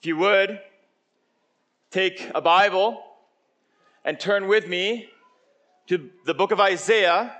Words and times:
If 0.00 0.06
you 0.06 0.16
would, 0.18 0.60
take 1.90 2.30
a 2.32 2.40
Bible 2.40 3.02
and 4.04 4.20
turn 4.20 4.46
with 4.46 4.68
me 4.68 5.08
to 5.88 6.08
the 6.24 6.34
book 6.34 6.52
of 6.52 6.60
Isaiah. 6.60 7.34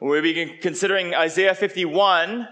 We'll 0.00 0.20
be 0.20 0.58
considering 0.60 1.14
Isaiah 1.14 1.54
51, 1.54 2.48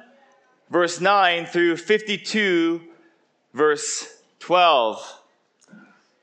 verse 0.71 1.01
9 1.01 1.47
through 1.47 1.79
52, 1.79 2.83
verse 3.53 4.07
12. 4.39 5.23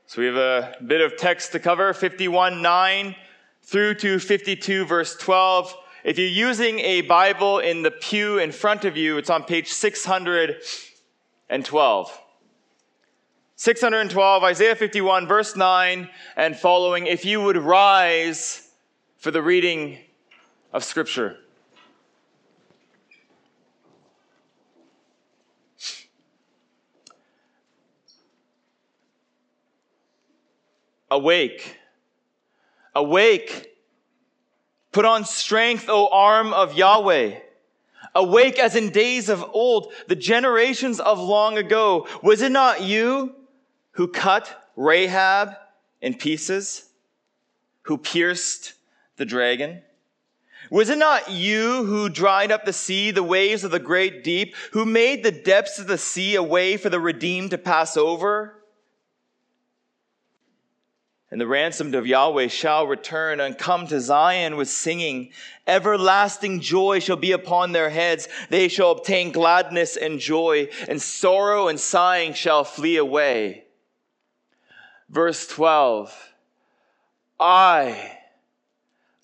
So 0.07 0.21
we 0.21 0.27
have 0.27 0.37
a 0.37 0.77
bit 0.87 1.01
of 1.01 1.17
text 1.17 1.51
to 1.51 1.59
cover 1.59 1.93
51, 1.93 2.61
9 2.61 3.15
through 3.63 3.95
to 3.95 4.17
52, 4.17 4.85
verse 4.85 5.17
12. 5.17 5.75
If 6.05 6.17
you're 6.17 6.29
using 6.29 6.79
a 6.79 7.01
Bible 7.01 7.59
in 7.59 7.81
the 7.81 7.91
pew 7.91 8.39
in 8.39 8.53
front 8.53 8.85
of 8.85 8.95
you, 8.95 9.17
it's 9.17 9.29
on 9.29 9.43
page 9.43 9.67
612. 9.67 12.19
612, 13.63 14.43
Isaiah 14.43 14.75
51, 14.75 15.25
verse 15.25 15.55
9 15.55 16.09
and 16.35 16.53
following. 16.53 17.07
If 17.07 17.23
you 17.23 17.39
would 17.39 17.55
rise 17.55 18.67
for 19.15 19.31
the 19.31 19.41
reading 19.41 19.99
of 20.73 20.83
Scripture. 20.83 21.37
Awake. 31.09 31.77
Awake. 32.93 33.77
Put 34.91 35.05
on 35.05 35.23
strength, 35.23 35.85
O 35.87 36.09
arm 36.11 36.53
of 36.53 36.73
Yahweh. 36.73 37.39
Awake 38.13 38.59
as 38.59 38.75
in 38.75 38.89
days 38.89 39.29
of 39.29 39.41
old, 39.53 39.93
the 40.09 40.17
generations 40.17 40.99
of 40.99 41.17
long 41.17 41.57
ago. 41.57 42.09
Was 42.21 42.41
it 42.41 42.51
not 42.51 42.81
you 42.81 43.35
who 43.93 44.07
cut 44.07 44.71
Rahab 44.75 45.55
in 46.01 46.15
pieces? 46.15 46.89
Who 47.83 47.97
pierced 47.97 48.73
the 49.17 49.25
dragon? 49.25 49.81
Was 50.69 50.89
it 50.89 50.97
not 50.97 51.29
you 51.29 51.83
who 51.85 52.09
dried 52.09 52.51
up 52.51 52.65
the 52.65 52.73
sea, 52.73 53.11
the 53.11 53.23
waves 53.23 53.63
of 53.63 53.71
the 53.71 53.79
great 53.79 54.23
deep, 54.23 54.55
who 54.71 54.85
made 54.85 55.23
the 55.23 55.31
depths 55.31 55.77
of 55.77 55.87
the 55.87 55.97
sea 55.97 56.35
a 56.35 56.43
way 56.43 56.77
for 56.77 56.89
the 56.89 56.99
redeemed 56.99 57.51
to 57.51 57.57
pass 57.57 57.97
over? 57.97 58.55
And 61.29 61.41
the 61.41 61.47
ransomed 61.47 61.95
of 61.95 62.07
Yahweh 62.07 62.47
shall 62.47 62.87
return 62.87 63.39
and 63.39 63.57
come 63.57 63.87
to 63.87 63.99
Zion 63.99 64.55
with 64.55 64.69
singing. 64.69 65.31
Everlasting 65.67 66.61
joy 66.61 66.99
shall 66.99 67.17
be 67.17 67.31
upon 67.31 67.71
their 67.71 67.89
heads. 67.89 68.27
They 68.49 68.67
shall 68.67 68.91
obtain 68.91 69.31
gladness 69.31 69.97
and 69.97 70.19
joy, 70.19 70.69
and 70.87 71.01
sorrow 71.01 71.67
and 71.67 71.79
sighing 71.79 72.33
shall 72.33 72.63
flee 72.63 72.97
away. 72.97 73.63
Verse 75.13 75.45
12 75.45 76.33
I, 77.39 78.17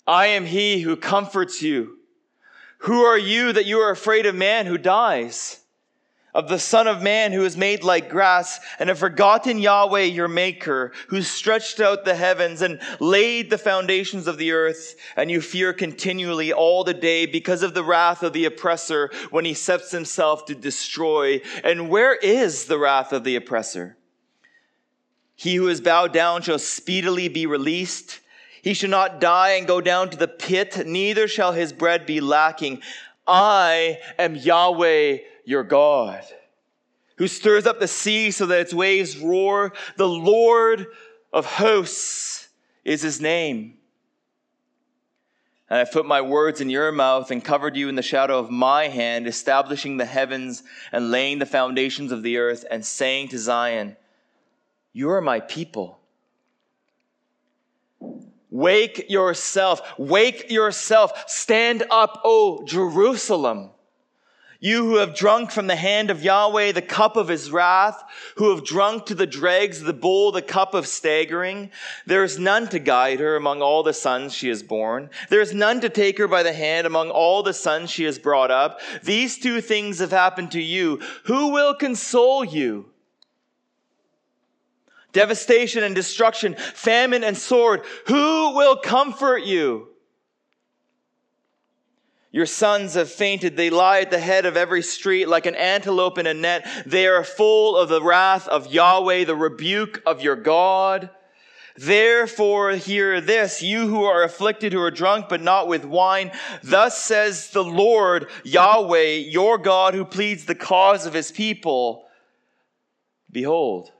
I 0.06 0.26
am 0.26 0.44
he 0.44 0.80
who 0.82 0.96
comforts 0.96 1.62
you. 1.62 1.98
Who 2.84 3.02
are 3.02 3.18
you 3.18 3.52
that 3.52 3.66
you 3.66 3.78
are 3.78 3.90
afraid 3.90 4.24
of 4.24 4.36
man 4.36 4.66
who 4.66 4.78
dies? 4.78 5.56
of 6.32 6.48
the 6.48 6.60
Son 6.60 6.86
of 6.86 7.02
Man 7.02 7.32
who 7.32 7.44
is 7.44 7.56
made 7.56 7.82
like 7.82 8.08
grass, 8.08 8.60
and 8.78 8.88
have 8.88 9.00
forgotten 9.00 9.58
Yahweh 9.58 10.02
your 10.02 10.28
Maker, 10.28 10.92
who 11.08 11.22
stretched 11.22 11.80
out 11.80 12.04
the 12.04 12.14
heavens 12.14 12.62
and 12.62 12.80
laid 13.00 13.50
the 13.50 13.58
foundations 13.58 14.28
of 14.28 14.38
the 14.38 14.52
earth, 14.52 14.94
and 15.16 15.28
you 15.28 15.40
fear 15.40 15.72
continually 15.72 16.52
all 16.52 16.84
the 16.84 16.94
day 16.94 17.26
because 17.26 17.64
of 17.64 17.74
the 17.74 17.82
wrath 17.82 18.22
of 18.22 18.32
the 18.32 18.44
oppressor 18.44 19.10
when 19.30 19.44
he 19.44 19.54
sets 19.54 19.90
himself 19.90 20.44
to 20.44 20.54
destroy. 20.54 21.40
And 21.64 21.90
where 21.90 22.14
is 22.14 22.66
the 22.66 22.78
wrath 22.78 23.12
of 23.12 23.24
the 23.24 23.34
oppressor? 23.34 23.96
He 25.40 25.54
who 25.54 25.68
is 25.68 25.80
bowed 25.80 26.12
down 26.12 26.42
shall 26.42 26.58
speedily 26.58 27.28
be 27.28 27.46
released. 27.46 28.20
He 28.60 28.74
shall 28.74 28.90
not 28.90 29.22
die 29.22 29.52
and 29.52 29.66
go 29.66 29.80
down 29.80 30.10
to 30.10 30.16
the 30.18 30.28
pit, 30.28 30.86
neither 30.86 31.26
shall 31.26 31.52
his 31.52 31.72
bread 31.72 32.04
be 32.04 32.20
lacking. 32.20 32.82
I 33.26 34.00
am 34.18 34.36
Yahweh 34.36 35.20
your 35.46 35.62
God, 35.64 36.22
who 37.16 37.26
stirs 37.26 37.66
up 37.66 37.80
the 37.80 37.88
sea 37.88 38.32
so 38.32 38.44
that 38.44 38.60
its 38.60 38.74
waves 38.74 39.16
roar. 39.16 39.72
The 39.96 40.06
Lord 40.06 40.88
of 41.32 41.46
hosts 41.46 42.48
is 42.84 43.00
his 43.00 43.18
name. 43.18 43.78
And 45.70 45.78
I 45.78 45.90
put 45.90 46.04
my 46.04 46.20
words 46.20 46.60
in 46.60 46.68
your 46.68 46.92
mouth 46.92 47.30
and 47.30 47.42
covered 47.42 47.76
you 47.76 47.88
in 47.88 47.94
the 47.94 48.02
shadow 48.02 48.38
of 48.38 48.50
my 48.50 48.88
hand, 48.88 49.26
establishing 49.26 49.96
the 49.96 50.04
heavens 50.04 50.62
and 50.92 51.10
laying 51.10 51.38
the 51.38 51.46
foundations 51.46 52.12
of 52.12 52.22
the 52.22 52.36
earth, 52.36 52.66
and 52.70 52.84
saying 52.84 53.28
to 53.28 53.38
Zion, 53.38 53.96
You 54.92 55.10
are 55.10 55.20
my 55.20 55.40
people. 55.40 56.00
Wake 58.50 59.08
yourself, 59.08 59.80
wake 59.96 60.50
yourself, 60.50 61.12
stand 61.28 61.84
up, 61.90 62.20
O 62.24 62.64
Jerusalem. 62.64 63.70
You 64.62 64.84
who 64.84 64.96
have 64.96 65.14
drunk 65.14 65.52
from 65.52 65.68
the 65.68 65.76
hand 65.76 66.10
of 66.10 66.22
Yahweh 66.22 66.72
the 66.72 66.82
cup 66.82 67.16
of 67.16 67.28
his 67.28 67.50
wrath, 67.50 68.02
who 68.36 68.50
have 68.54 68.62
drunk 68.62 69.06
to 69.06 69.14
the 69.14 69.26
dregs 69.26 69.80
the 69.80 69.94
bowl, 69.94 70.32
the 70.32 70.42
cup 70.42 70.74
of 70.74 70.86
staggering. 70.86 71.70
There 72.04 72.24
is 72.24 72.38
none 72.38 72.68
to 72.68 72.78
guide 72.78 73.20
her 73.20 73.36
among 73.36 73.62
all 73.62 73.82
the 73.82 73.94
sons 73.94 74.34
she 74.34 74.48
has 74.48 74.62
borne. 74.62 75.08
There 75.30 75.40
is 75.40 75.54
none 75.54 75.80
to 75.80 75.88
take 75.88 76.18
her 76.18 76.28
by 76.28 76.42
the 76.42 76.52
hand 76.52 76.86
among 76.86 77.08
all 77.10 77.42
the 77.42 77.54
sons 77.54 77.90
she 77.90 78.04
has 78.04 78.18
brought 78.18 78.50
up. 78.50 78.80
These 79.02 79.38
two 79.38 79.62
things 79.62 80.00
have 80.00 80.10
happened 80.10 80.50
to 80.52 80.60
you. 80.60 81.00
Who 81.24 81.52
will 81.52 81.74
console 81.74 82.44
you? 82.44 82.90
Devastation 85.12 85.82
and 85.82 85.94
destruction, 85.94 86.54
famine 86.54 87.24
and 87.24 87.36
sword. 87.36 87.82
Who 88.06 88.54
will 88.54 88.76
comfort 88.76 89.44
you? 89.44 89.88
Your 92.32 92.46
sons 92.46 92.94
have 92.94 93.10
fainted. 93.10 93.56
They 93.56 93.70
lie 93.70 94.00
at 94.00 94.10
the 94.10 94.20
head 94.20 94.46
of 94.46 94.56
every 94.56 94.82
street 94.82 95.26
like 95.26 95.46
an 95.46 95.56
antelope 95.56 96.16
in 96.16 96.28
a 96.28 96.34
net. 96.34 96.66
They 96.86 97.08
are 97.08 97.24
full 97.24 97.76
of 97.76 97.88
the 97.88 98.02
wrath 98.02 98.46
of 98.46 98.72
Yahweh, 98.72 99.24
the 99.24 99.34
rebuke 99.34 100.00
of 100.06 100.22
your 100.22 100.36
God. 100.36 101.10
Therefore, 101.76 102.72
hear 102.72 103.20
this, 103.20 103.62
you 103.62 103.88
who 103.88 104.04
are 104.04 104.22
afflicted, 104.22 104.72
who 104.72 104.80
are 104.80 104.90
drunk, 104.90 105.28
but 105.28 105.40
not 105.40 105.66
with 105.66 105.84
wine. 105.84 106.30
Thus 106.62 107.02
says 107.02 107.50
the 107.50 107.64
Lord, 107.64 108.28
Yahweh, 108.44 109.14
your 109.14 109.58
God, 109.58 109.94
who 109.94 110.04
pleads 110.04 110.44
the 110.44 110.54
cause 110.54 111.06
of 111.06 111.14
his 111.14 111.32
people. 111.32 112.04
Behold, 113.30 113.90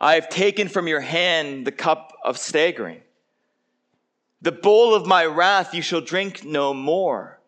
I 0.00 0.14
have 0.14 0.28
taken 0.28 0.68
from 0.68 0.88
your 0.88 1.00
hand 1.00 1.66
the 1.66 1.72
cup 1.72 2.12
of 2.22 2.38
staggering 2.38 3.00
the 4.46 4.52
bowl 4.52 4.94
of 4.94 5.06
my 5.06 5.24
wrath 5.24 5.74
you 5.74 5.82
shall 5.82 6.00
drink 6.00 6.44
no 6.44 6.72
more. 6.72 7.40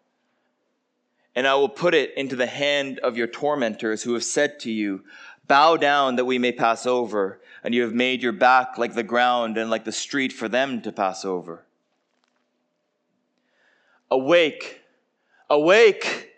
And 1.34 1.47
I 1.47 1.54
will 1.54 1.69
put 1.69 1.94
it 1.94 2.12
into 2.16 2.34
the 2.34 2.47
hand 2.47 2.98
of 2.98 3.16
your 3.16 3.28
tormentors 3.28 4.03
who 4.03 4.14
have 4.14 4.25
said 4.25 4.58
to 4.60 4.72
you, 4.72 5.04
Bow 5.47 5.76
down 5.76 6.16
that 6.16 6.25
we 6.25 6.38
may 6.38 6.50
pass 6.50 6.87
over. 6.87 7.41
And 7.62 7.72
you 7.72 7.82
have 7.82 7.94
made 7.94 8.22
your 8.22 8.32
back 8.32 8.78
like 8.78 8.94
the 8.94 9.04
ground 9.04 9.56
and 9.56 9.70
like 9.70 9.84
the 9.84 9.92
street 9.92 10.32
for 10.32 10.48
them 10.48 10.82
to 10.82 10.91
pass 10.91 11.25
over. 11.25 11.64
Awake, 14.10 14.81
awake. 15.48 16.32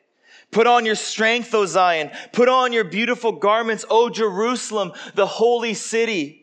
Put 0.51 0.67
on 0.67 0.85
your 0.85 0.97
strength, 0.97 1.55
O 1.55 1.65
Zion. 1.67 2.11
Put 2.33 2.49
on 2.49 2.73
your 2.73 2.85
beautiful 2.85 3.33
garments, 3.33 3.85
O 3.89 4.11
Jerusalem, 4.11 4.93
the 5.15 5.27
holy 5.27 5.75
city. 5.75 6.41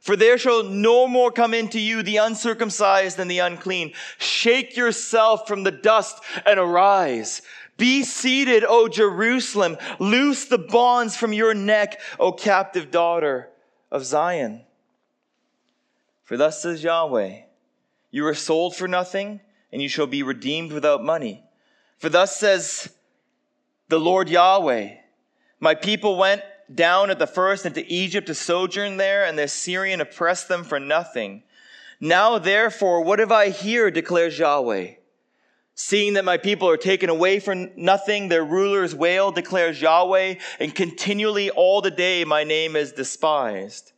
For 0.00 0.16
there 0.16 0.36
shall 0.36 0.64
no 0.64 1.06
more 1.06 1.30
come 1.30 1.54
into 1.54 1.78
you 1.78 2.02
the 2.02 2.16
uncircumcised 2.16 3.20
and 3.20 3.30
the 3.30 3.38
unclean. 3.38 3.92
Shake 4.18 4.76
yourself 4.76 5.46
from 5.46 5.62
the 5.62 5.70
dust 5.70 6.20
and 6.44 6.58
arise. 6.58 7.40
Be 7.76 8.02
seated, 8.02 8.64
O 8.66 8.88
Jerusalem. 8.88 9.76
Loose 10.00 10.46
the 10.46 10.58
bonds 10.58 11.16
from 11.16 11.32
your 11.32 11.54
neck, 11.54 12.00
O 12.18 12.32
captive 12.32 12.90
daughter 12.90 13.48
of 13.92 14.04
Zion. 14.04 14.62
For 16.24 16.36
thus 16.36 16.62
says 16.62 16.82
Yahweh, 16.82 17.42
you 18.10 18.26
are 18.26 18.34
sold 18.34 18.74
for 18.74 18.88
nothing, 18.88 19.40
and 19.72 19.80
you 19.80 19.88
shall 19.88 20.08
be 20.08 20.24
redeemed 20.24 20.72
without 20.72 21.04
money. 21.04 21.41
For 22.02 22.08
thus 22.08 22.34
says 22.36 22.92
the 23.86 24.00
Lord 24.00 24.28
Yahweh, 24.28 24.96
my 25.60 25.76
people 25.76 26.16
went 26.16 26.42
down 26.74 27.10
at 27.10 27.20
the 27.20 27.28
first 27.28 27.64
into 27.64 27.84
Egypt 27.86 28.26
to 28.26 28.34
sojourn 28.34 28.96
there, 28.96 29.24
and 29.24 29.38
the 29.38 29.44
Assyrian 29.44 30.00
oppressed 30.00 30.48
them 30.48 30.64
for 30.64 30.80
nothing. 30.80 31.44
Now, 32.00 32.38
therefore, 32.38 33.02
what 33.02 33.20
have 33.20 33.30
I 33.30 33.50
here, 33.50 33.88
declares 33.88 34.36
Yahweh? 34.36 34.94
Seeing 35.76 36.14
that 36.14 36.24
my 36.24 36.38
people 36.38 36.68
are 36.68 36.76
taken 36.76 37.08
away 37.08 37.38
for 37.38 37.54
nothing, 37.54 38.26
their 38.26 38.44
rulers 38.44 38.96
wail, 38.96 39.30
declares 39.30 39.80
Yahweh, 39.80 40.34
and 40.58 40.74
continually 40.74 41.50
all 41.50 41.82
the 41.82 41.92
day 41.92 42.24
my 42.24 42.42
name 42.42 42.74
is 42.74 42.90
despised. 42.90 43.91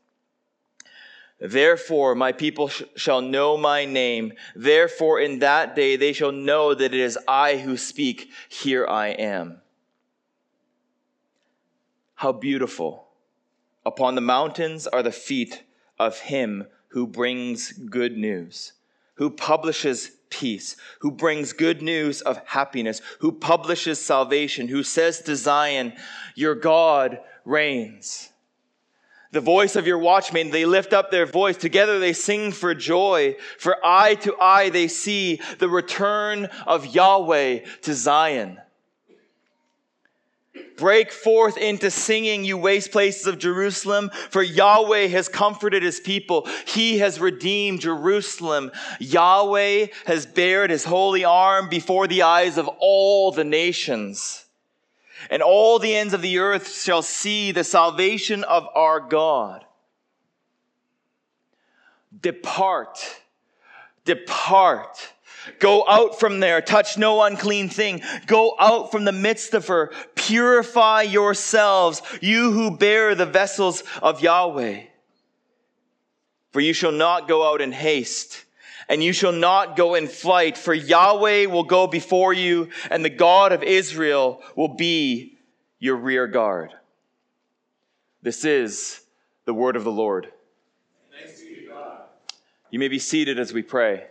Therefore, 1.44 2.14
my 2.14 2.32
people 2.32 2.68
sh- 2.68 2.82
shall 2.96 3.20
know 3.20 3.56
my 3.56 3.84
name. 3.84 4.32
Therefore, 4.56 5.20
in 5.20 5.40
that 5.40 5.76
day 5.76 5.96
they 5.96 6.12
shall 6.12 6.32
know 6.32 6.74
that 6.74 6.94
it 6.94 7.00
is 7.00 7.18
I 7.28 7.58
who 7.58 7.76
speak. 7.76 8.30
Here 8.48 8.86
I 8.86 9.08
am. 9.08 9.60
how 12.16 12.32
beautiful 12.32 13.08
upon 13.84 14.14
the 14.14 14.20
mountains 14.20 14.86
are 14.86 15.02
the 15.02 15.12
feet 15.12 15.62
of 15.98 16.18
him 16.20 16.66
who 16.88 17.06
brings 17.06 17.72
good 17.72 18.16
news, 18.16 18.72
who 19.16 19.28
publishes 19.30 20.12
peace, 20.30 20.76
who 21.00 21.10
brings 21.10 21.52
good 21.52 21.82
news 21.82 22.22
of 22.22 22.40
happiness, 22.46 23.02
who 23.20 23.30
publishes 23.32 24.00
salvation, 24.00 24.68
who 24.68 24.82
says 24.82 25.20
to 25.20 25.36
Zion, 25.36 25.92
Your 26.34 26.54
God 26.54 27.20
reigns. 27.44 28.30
The 29.34 29.40
voice 29.40 29.74
of 29.74 29.84
your 29.84 29.98
watchmen, 29.98 30.52
they 30.52 30.64
lift 30.64 30.92
up 30.92 31.10
their 31.10 31.26
voice. 31.26 31.56
Together 31.56 31.98
they 31.98 32.12
sing 32.12 32.52
for 32.52 32.72
joy. 32.72 33.34
For 33.58 33.76
eye 33.84 34.14
to 34.20 34.36
eye 34.40 34.68
they 34.68 34.86
see 34.86 35.40
the 35.58 35.68
return 35.68 36.44
of 36.68 36.86
Yahweh 36.86 37.64
to 37.82 37.94
Zion. 37.94 38.60
Break 40.76 41.10
forth 41.10 41.56
into 41.56 41.90
singing, 41.90 42.44
you 42.44 42.56
waste 42.56 42.92
places 42.92 43.26
of 43.26 43.38
Jerusalem, 43.38 44.12
for 44.30 44.40
Yahweh 44.40 45.08
has 45.08 45.28
comforted 45.28 45.82
his 45.82 45.98
people. 45.98 46.46
He 46.64 46.98
has 46.98 47.18
redeemed 47.18 47.80
Jerusalem. 47.80 48.70
Yahweh 49.00 49.88
has 50.06 50.26
bared 50.26 50.70
his 50.70 50.84
holy 50.84 51.24
arm 51.24 51.68
before 51.68 52.06
the 52.06 52.22
eyes 52.22 52.56
of 52.56 52.68
all 52.78 53.32
the 53.32 53.42
nations. 53.42 54.43
And 55.30 55.42
all 55.42 55.78
the 55.78 55.94
ends 55.94 56.14
of 56.14 56.22
the 56.22 56.38
earth 56.38 56.72
shall 56.82 57.02
see 57.02 57.52
the 57.52 57.64
salvation 57.64 58.44
of 58.44 58.66
our 58.74 59.00
God. 59.00 59.64
Depart, 62.20 62.98
depart 64.04 65.14
Go 65.58 65.84
out 65.88 66.18
from 66.18 66.40
there. 66.40 66.60
Touch 66.60 66.96
no 66.96 67.22
unclean 67.22 67.68
thing. 67.68 68.02
Go 68.26 68.54
out 68.58 68.90
from 68.90 69.04
the 69.04 69.12
midst 69.12 69.54
of 69.54 69.66
her. 69.68 69.92
Purify 70.14 71.02
yourselves, 71.02 72.02
you 72.20 72.52
who 72.52 72.76
bear 72.76 73.14
the 73.14 73.26
vessels 73.26 73.82
of 74.02 74.22
Yahweh. 74.22 74.82
For 76.52 76.60
you 76.60 76.72
shall 76.72 76.92
not 76.92 77.28
go 77.28 77.50
out 77.50 77.60
in 77.60 77.72
haste, 77.72 78.43
and 78.88 79.02
you 79.02 79.12
shall 79.12 79.32
not 79.32 79.76
go 79.76 79.94
in 79.94 80.08
flight, 80.08 80.56
for 80.58 80.74
Yahweh 80.74 81.46
will 81.46 81.64
go 81.64 81.86
before 81.86 82.32
you, 82.32 82.70
and 82.90 83.04
the 83.04 83.10
God 83.10 83.52
of 83.52 83.62
Israel 83.62 84.42
will 84.56 84.74
be 84.74 85.38
your 85.78 85.96
rear 85.96 86.26
guard. 86.26 86.72
This 88.22 88.44
is 88.44 89.00
the 89.44 89.54
word 89.54 89.76
of 89.76 89.84
the 89.84 89.92
Lord. 89.92 90.32
You 92.70 92.78
may 92.78 92.88
be 92.88 92.98
seated 92.98 93.38
as 93.38 93.52
we 93.52 93.62
pray. 93.62 94.06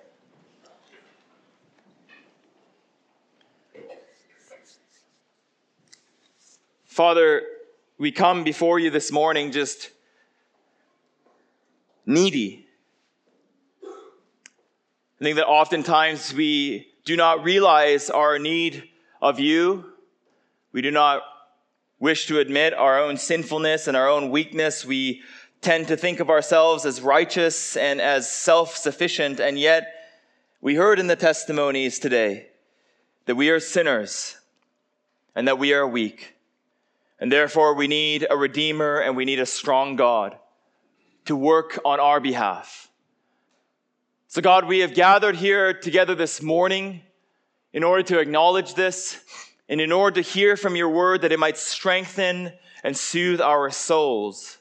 Father, 6.85 7.41
we 7.97 8.11
come 8.11 8.43
before 8.43 8.77
you 8.77 8.91
this 8.91 9.11
morning 9.11 9.51
just 9.51 9.89
needy. 12.05 12.67
I 15.23 15.25
think 15.25 15.37
that 15.37 15.47
oftentimes 15.47 16.33
we 16.33 16.89
do 17.05 17.15
not 17.15 17.45
realize 17.45 18.09
our 18.09 18.37
need 18.37 18.89
of 19.21 19.39
you. 19.39 19.85
We 20.73 20.81
do 20.81 20.91
not 20.91 21.21
wish 21.97 22.27
to 22.27 22.39
admit 22.39 22.73
our 22.73 22.99
own 22.99 23.15
sinfulness 23.15 23.87
and 23.87 23.95
our 23.95 24.09
own 24.09 24.31
weakness. 24.31 24.83
We 24.85 25.21
tend 25.61 25.87
to 25.87 25.95
think 25.95 26.19
of 26.19 26.29
ourselves 26.29 26.85
as 26.85 26.99
righteous 26.99 27.77
and 27.77 28.01
as 28.01 28.29
self 28.29 28.75
sufficient, 28.75 29.39
and 29.39 29.57
yet 29.57 29.93
we 30.59 30.75
heard 30.75 30.99
in 30.99 31.07
the 31.07 31.15
testimonies 31.15 31.99
today 31.99 32.47
that 33.25 33.35
we 33.35 33.49
are 33.49 33.61
sinners 33.61 34.35
and 35.35 35.47
that 35.47 35.57
we 35.57 35.71
are 35.71 35.87
weak. 35.87 36.35
And 37.17 37.31
therefore, 37.31 37.75
we 37.75 37.87
need 37.87 38.27
a 38.29 38.35
Redeemer 38.35 38.97
and 38.97 39.15
we 39.15 39.23
need 39.23 39.39
a 39.39 39.45
strong 39.45 39.95
God 39.95 40.37
to 41.23 41.35
work 41.37 41.79
on 41.85 42.01
our 42.01 42.19
behalf. 42.19 42.89
So, 44.33 44.41
God, 44.41 44.65
we 44.65 44.79
have 44.79 44.95
gathered 44.95 45.35
here 45.35 45.75
together 45.75 46.15
this 46.15 46.41
morning 46.41 47.03
in 47.71 47.83
order 47.83 48.01
to 48.01 48.17
acknowledge 48.17 48.73
this 48.73 49.19
and 49.69 49.79
in 49.79 49.91
order 49.91 50.23
to 50.23 50.27
hear 50.27 50.57
from 50.57 50.75
your 50.75 50.89
word 50.89 51.21
that 51.21 51.31
it 51.31 51.37
might 51.37 51.55
strengthen 51.55 52.51
and 52.83 52.97
soothe 52.97 53.41
our 53.41 53.69
souls. 53.69 54.57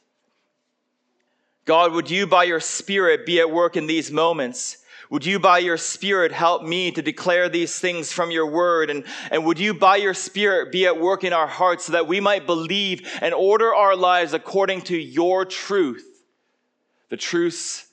God, 1.65 1.93
would 1.93 2.11
you, 2.11 2.27
by 2.27 2.45
your 2.45 2.61
Spirit, 2.61 3.25
be 3.25 3.41
at 3.41 3.51
work 3.51 3.79
in 3.79 3.87
these 3.87 4.11
moments 4.11 4.77
would 5.09 5.25
you, 5.25 5.39
by 5.39 5.59
your 5.59 5.79
Spirit, 5.79 6.33
help 6.33 6.63
me 6.63 6.91
to 6.91 7.01
declare 7.01 7.49
these 7.49 7.79
things 7.79 8.13
from 8.13 8.31
your 8.31 8.51
word? 8.51 8.91
And, 8.91 9.05
and 9.31 9.47
would 9.47 9.59
you, 9.59 9.73
by 9.73 9.97
your 9.97 10.15
Spirit, 10.15 10.71
be 10.71 10.85
at 10.85 11.01
work 11.01 11.25
in 11.25 11.33
our 11.33 11.47
hearts 11.47 11.87
so 11.87 11.93
that 11.93 12.07
we 12.07 12.21
might 12.21 12.45
believe 12.45 13.11
and 13.23 13.33
order 13.33 13.75
our 13.75 13.97
lives 13.97 14.35
according 14.35 14.83
to 14.83 14.97
your 14.99 15.47
truth, 15.47 16.23
the 17.09 17.17
truths 17.17 17.87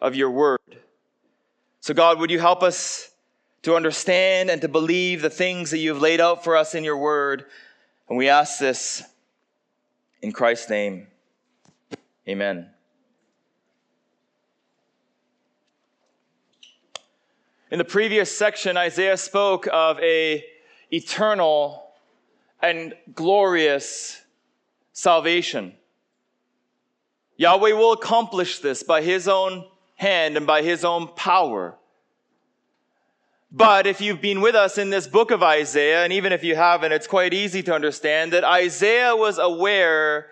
of 0.00 0.14
your 0.14 0.30
word? 0.30 0.60
So, 1.84 1.92
God, 1.92 2.18
would 2.18 2.30
you 2.30 2.38
help 2.38 2.62
us 2.62 3.10
to 3.60 3.76
understand 3.76 4.48
and 4.48 4.62
to 4.62 4.68
believe 4.68 5.20
the 5.20 5.28
things 5.28 5.70
that 5.70 5.76
you've 5.76 6.00
laid 6.00 6.18
out 6.18 6.42
for 6.42 6.56
us 6.56 6.74
in 6.74 6.82
your 6.82 6.96
word? 6.96 7.44
And 8.08 8.16
we 8.16 8.30
ask 8.30 8.58
this 8.58 9.02
in 10.22 10.32
Christ's 10.32 10.70
name. 10.70 11.08
Amen. 12.26 12.70
In 17.70 17.76
the 17.76 17.84
previous 17.84 18.34
section, 18.34 18.78
Isaiah 18.78 19.18
spoke 19.18 19.68
of 19.70 20.00
a 20.00 20.42
eternal 20.90 21.86
and 22.62 22.94
glorious 23.14 24.22
salvation. 24.94 25.74
Yahweh 27.36 27.72
will 27.72 27.92
accomplish 27.92 28.60
this 28.60 28.82
by 28.82 29.02
his 29.02 29.28
own 29.28 29.66
hand 29.96 30.36
and 30.36 30.46
by 30.46 30.62
his 30.62 30.84
own 30.84 31.08
power. 31.08 31.76
But 33.50 33.86
if 33.86 34.00
you've 34.00 34.20
been 34.20 34.40
with 34.40 34.56
us 34.56 34.78
in 34.78 34.90
this 34.90 35.06
book 35.06 35.30
of 35.30 35.42
Isaiah, 35.42 36.02
and 36.02 36.12
even 36.12 36.32
if 36.32 36.42
you 36.42 36.56
haven't, 36.56 36.90
it's 36.90 37.06
quite 37.06 37.32
easy 37.32 37.62
to 37.62 37.74
understand 37.74 38.32
that 38.32 38.42
Isaiah 38.42 39.14
was 39.14 39.38
aware 39.38 40.26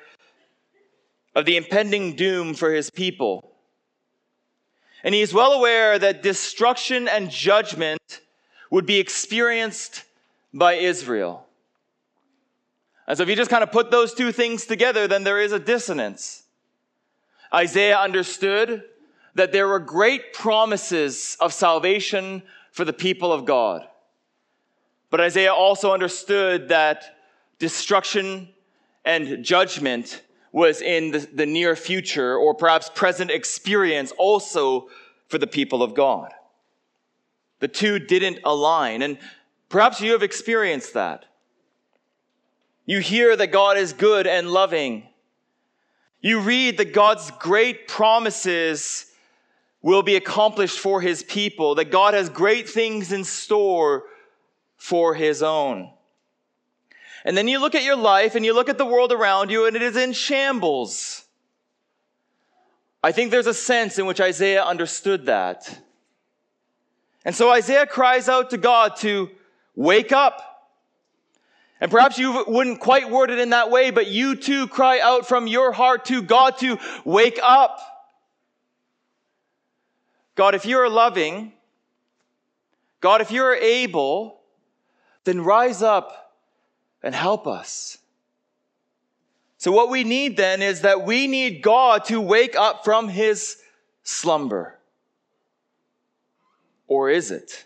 of 1.35 1.45
the 1.45 1.57
impending 1.57 2.17
doom 2.17 2.55
for 2.55 2.73
his 2.73 2.91
people. 2.91 3.53
And 5.05 5.15
he's 5.15 5.33
well 5.33 5.53
aware 5.53 5.99
that 5.99 6.23
destruction 6.23 7.07
and 7.07 7.31
judgment 7.31 8.21
would 8.71 8.87
be 8.87 8.99
experienced 8.99 10.05
by 10.53 10.75
Israel. 10.75 11.47
And 13.07 13.17
so 13.17 13.23
if 13.23 13.29
you 13.29 13.37
just 13.37 13.51
kind 13.51 13.63
of 13.63 13.71
put 13.71 13.91
those 13.91 14.15
two 14.15 14.33
things 14.33 14.67
together, 14.67 15.07
then 15.07 15.25
there 15.25 15.41
is 15.41 15.53
a 15.53 15.59
dissonance. 15.59 16.43
Isaiah 17.53 17.99
understood 17.99 18.83
that 19.35 19.53
there 19.53 19.69
were 19.69 19.79
great 19.79 20.33
promises 20.33 21.37
of 21.41 21.53
salvation 21.53 22.43
for 22.71 22.85
the 22.85 22.93
people 22.93 23.33
of 23.33 23.45
God. 23.45 23.87
But 25.11 25.21
Isaiah 25.21 25.55
also 25.55 25.93
understood 25.93 26.69
that 26.69 27.19
destruction 27.59 28.49
and 29.05 29.45
judgment 29.45 30.23
was 30.53 30.83
in 30.83 31.11
the, 31.11 31.19
the 31.19 31.47
near 31.47 31.77
future 31.77 32.37
or 32.37 32.55
perhaps 32.55 32.91
present 32.95 33.31
experience 33.31 34.13
also 34.19 34.89
for 35.29 35.39
the 35.39 35.47
people 35.47 35.83
of 35.83 35.95
God. 35.95 36.33
The 37.61 37.69
two 37.69 37.99
didn't 37.99 38.41
align. 38.45 39.03
And 39.03 39.19
perhaps 39.69 40.01
you 40.01 40.13
have 40.13 40.23
experienced 40.23 40.95
that. 40.95 41.25
You 42.85 42.99
hear 42.99 43.37
that 43.37 43.53
God 43.53 43.79
is 43.79 43.93
good 43.93 44.27
and 44.27 44.51
loving. 44.51 45.07
You 46.21 46.41
read 46.41 46.79
that 46.79 46.93
God's 46.93 47.31
great 47.33 47.87
promises 47.87 49.12
will 49.83 50.03
be 50.03 50.17
accomplished 50.17 50.79
for 50.79 51.01
his 51.01 51.23
people, 51.25 51.75
that 51.75 51.91
God 51.91 52.15
has 52.15 52.29
great 52.29 52.69
things 52.69 53.13
in 53.13 53.25
store 53.25 54.05
for 54.77 55.15
his 55.15 55.43
own. 55.43 55.91
And 57.25 57.37
then 57.37 57.49
you 57.49 57.61
look 57.61 57.75
at 57.75 57.83
your 57.83 57.97
life 57.97 58.35
and 58.35 58.45
you 58.45 58.55
look 58.55 58.69
at 58.69 58.79
the 58.79 58.87
world 58.87 59.13
around 59.13 59.51
you 59.51 59.67
and 59.67 59.77
it 59.77 59.83
is 59.83 59.97
in 59.97 60.13
shambles. 60.13 61.25
I 63.03 63.13
think 63.13 63.31
there's 63.31 63.47
a 63.47 63.55
sense 63.55 63.99
in 63.99 64.07
which 64.07 64.21
Isaiah 64.21 64.65
understood 64.65 65.27
that. 65.27 65.81
And 67.25 67.35
so 67.35 67.51
Isaiah 67.51 67.87
cries 67.87 68.29
out 68.29 68.51
to 68.51 68.59
God 68.59 68.97
to 68.99 69.31
wake 69.75 70.13
up. 70.13 70.49
And 71.81 71.91
perhaps 71.91 72.19
you 72.19 72.45
wouldn't 72.47 72.79
quite 72.79 73.11
word 73.11 73.31
it 73.31 73.41
in 73.41 73.51
that 73.51 73.71
way, 73.71 73.91
but 73.91 74.07
you 74.07 74.37
too 74.37 74.69
cry 74.69 75.01
out 75.01 75.27
from 75.27 75.49
your 75.49 75.73
heart 75.73 76.05
to 76.07 76.23
God 76.23 76.59
to 76.59 76.79
wake 77.05 77.41
up. 77.43 77.81
God, 80.35 80.55
if 80.55 80.65
you're 80.65 80.89
loving, 80.89 81.53
God, 83.01 83.21
if 83.21 83.31
you're 83.31 83.55
able, 83.55 84.41
then 85.25 85.43
rise 85.43 85.83
up 85.83 86.35
and 87.03 87.15
help 87.15 87.47
us. 87.47 87.99
So, 89.59 89.71
what 89.71 89.91
we 89.91 90.03
need 90.03 90.37
then 90.37 90.63
is 90.63 90.81
that 90.81 91.05
we 91.05 91.27
need 91.27 91.63
God 91.63 92.05
to 92.07 92.21
wake 92.21 92.57
up 92.57 92.85
from 92.85 93.09
his 93.09 93.59
slumber. 94.03 94.79
Or 96.89 97.11
is 97.11 97.31
it? 97.31 97.65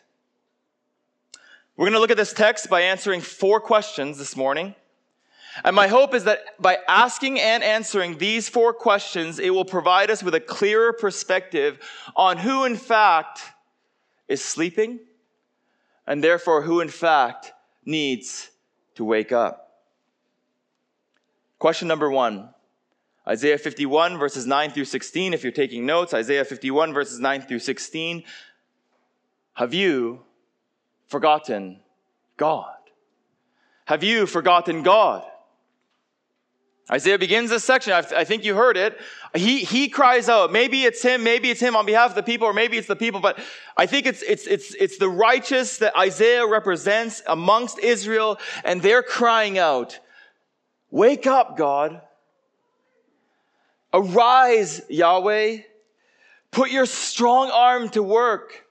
We're 1.76 1.86
going 1.86 1.94
to 1.94 2.00
look 2.00 2.10
at 2.10 2.16
this 2.16 2.32
text 2.32 2.70
by 2.70 2.82
answering 2.82 3.20
four 3.20 3.60
questions 3.60 4.18
this 4.18 4.36
morning. 4.36 4.74
And 5.64 5.74
my 5.74 5.88
hope 5.88 6.14
is 6.14 6.24
that 6.24 6.40
by 6.60 6.78
asking 6.88 7.40
and 7.40 7.62
answering 7.62 8.18
these 8.18 8.48
four 8.48 8.72
questions, 8.72 9.38
it 9.38 9.50
will 9.50 9.64
provide 9.64 10.10
us 10.10 10.22
with 10.22 10.34
a 10.34 10.40
clearer 10.40 10.92
perspective 10.92 11.78
on 12.14 12.38
who, 12.38 12.64
in 12.64 12.76
fact, 12.76 13.42
is 14.28 14.44
sleeping, 14.44 15.00
and 16.06 16.22
therefore 16.22 16.62
who, 16.62 16.80
in 16.80 16.88
fact, 16.88 17.52
needs 17.84 18.50
to 18.96 19.04
wake 19.04 19.32
up. 19.32 19.62
Question 21.58 21.88
number 21.88 22.10
one 22.10 22.50
Isaiah 23.26 23.58
51, 23.58 24.18
verses 24.18 24.46
9 24.46 24.70
through 24.70 24.84
16. 24.84 25.34
If 25.34 25.42
you're 25.42 25.52
taking 25.52 25.86
notes, 25.86 26.14
Isaiah 26.14 26.44
51, 26.44 26.92
verses 26.92 27.18
9 27.18 27.42
through 27.42 27.58
16. 27.58 28.22
Have 29.54 29.74
you 29.74 30.20
forgotten 31.08 31.80
God? 32.36 32.76
Have 33.86 34.04
you 34.04 34.26
forgotten 34.26 34.82
God? 34.82 35.24
Isaiah 36.90 37.18
begins 37.18 37.50
this 37.50 37.64
section. 37.64 37.92
I 37.92 38.22
think 38.22 38.44
you 38.44 38.54
heard 38.54 38.76
it. 38.76 38.96
He, 39.34 39.64
he 39.64 39.88
cries 39.88 40.28
out. 40.28 40.52
Maybe 40.52 40.84
it's 40.84 41.02
him. 41.02 41.24
Maybe 41.24 41.50
it's 41.50 41.60
him 41.60 41.74
on 41.74 41.84
behalf 41.84 42.10
of 42.10 42.14
the 42.14 42.22
people, 42.22 42.46
or 42.46 42.52
maybe 42.52 42.78
it's 42.78 42.86
the 42.86 42.94
people. 42.94 43.20
But 43.20 43.40
I 43.76 43.86
think 43.86 44.06
it's, 44.06 44.22
it's, 44.22 44.46
it's, 44.46 44.72
it's 44.74 44.96
the 44.96 45.08
righteous 45.08 45.78
that 45.78 45.98
Isaiah 45.98 46.46
represents 46.46 47.22
amongst 47.26 47.80
Israel. 47.80 48.38
And 48.64 48.80
they're 48.80 49.02
crying 49.02 49.58
out, 49.58 49.98
Wake 50.92 51.26
up, 51.26 51.56
God. 51.56 52.00
Arise, 53.92 54.80
Yahweh. 54.88 55.58
Put 56.52 56.70
your 56.70 56.86
strong 56.86 57.50
arm 57.50 57.88
to 57.90 58.02
work. 58.02 58.64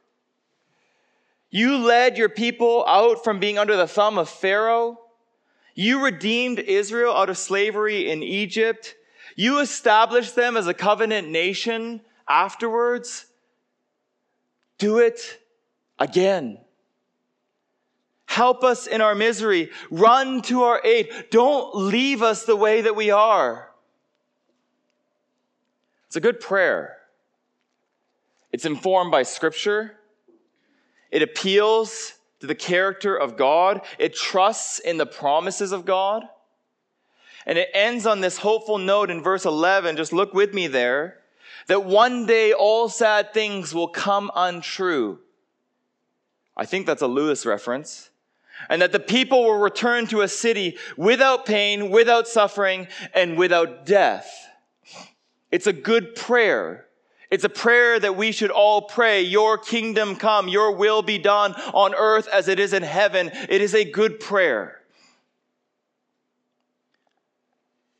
You 1.49 1.77
led 1.77 2.17
your 2.17 2.29
people 2.29 2.85
out 2.87 3.23
from 3.23 3.39
being 3.39 3.57
under 3.57 3.75
the 3.75 3.87
thumb 3.87 4.17
of 4.17 4.29
Pharaoh. 4.29 4.99
You 5.75 6.03
redeemed 6.03 6.59
Israel 6.59 7.13
out 7.13 7.29
of 7.29 7.37
slavery 7.37 8.09
in 8.09 8.23
Egypt. 8.23 8.95
You 9.35 9.59
established 9.59 10.35
them 10.35 10.55
as 10.55 10.67
a 10.67 10.73
covenant 10.73 11.27
nation 11.27 12.01
afterwards. 12.27 13.25
Do 14.77 14.99
it 14.99 15.39
again. 15.99 16.59
Help 18.25 18.63
us 18.63 18.87
in 18.87 19.01
our 19.01 19.15
misery. 19.15 19.69
Run 19.91 20.41
to 20.43 20.63
our 20.63 20.81
aid. 20.83 21.09
Don't 21.29 21.75
leave 21.75 22.21
us 22.23 22.45
the 22.45 22.55
way 22.55 22.81
that 22.81 22.95
we 22.95 23.11
are. 23.11 23.69
It's 26.07 26.15
a 26.15 26.21
good 26.21 26.39
prayer. 26.39 26.97
It's 28.51 28.65
informed 28.65 29.11
by 29.11 29.23
scripture. 29.23 29.97
It 31.11 31.21
appeals 31.21 32.13
to 32.39 32.47
the 32.47 32.55
character 32.55 33.15
of 33.15 33.37
God. 33.37 33.81
It 33.97 34.15
trusts 34.15 34.79
in 34.79 34.97
the 34.97 35.05
promises 35.05 35.71
of 35.71 35.85
God. 35.85 36.23
And 37.45 37.57
it 37.57 37.69
ends 37.73 38.05
on 38.05 38.21
this 38.21 38.37
hopeful 38.37 38.77
note 38.77 39.11
in 39.11 39.21
verse 39.21 39.45
11. 39.45 39.97
Just 39.97 40.13
look 40.13 40.33
with 40.33 40.53
me 40.53 40.67
there. 40.67 41.19
That 41.67 41.85
one 41.85 42.25
day 42.25 42.53
all 42.53 42.89
sad 42.89 43.33
things 43.33 43.73
will 43.73 43.87
come 43.87 44.31
untrue. 44.35 45.19
I 46.57 46.65
think 46.65 46.85
that's 46.85 47.01
a 47.01 47.07
Lewis 47.07 47.45
reference. 47.45 48.09
And 48.69 48.81
that 48.81 48.91
the 48.91 48.99
people 48.99 49.43
will 49.43 49.59
return 49.59 50.07
to 50.07 50.21
a 50.21 50.27
city 50.27 50.77
without 50.95 51.45
pain, 51.45 51.89
without 51.89 52.27
suffering, 52.27 52.87
and 53.13 53.37
without 53.37 53.85
death. 53.85 54.31
It's 55.51 55.67
a 55.67 55.73
good 55.73 56.15
prayer. 56.15 56.85
It's 57.31 57.43
a 57.43 57.49
prayer 57.49 57.99
that 57.99 58.15
we 58.15 58.31
should 58.31 58.51
all 58.51 58.83
pray. 58.83 59.21
Your 59.21 59.57
kingdom 59.57 60.15
come, 60.15 60.47
your 60.47 60.71
will 60.71 61.01
be 61.01 61.17
done 61.17 61.53
on 61.73 61.95
earth 61.95 62.27
as 62.27 62.47
it 62.47 62.59
is 62.59 62.73
in 62.73 62.83
heaven. 62.83 63.31
It 63.49 63.61
is 63.61 63.73
a 63.73 63.89
good 63.89 64.19
prayer. 64.19 64.81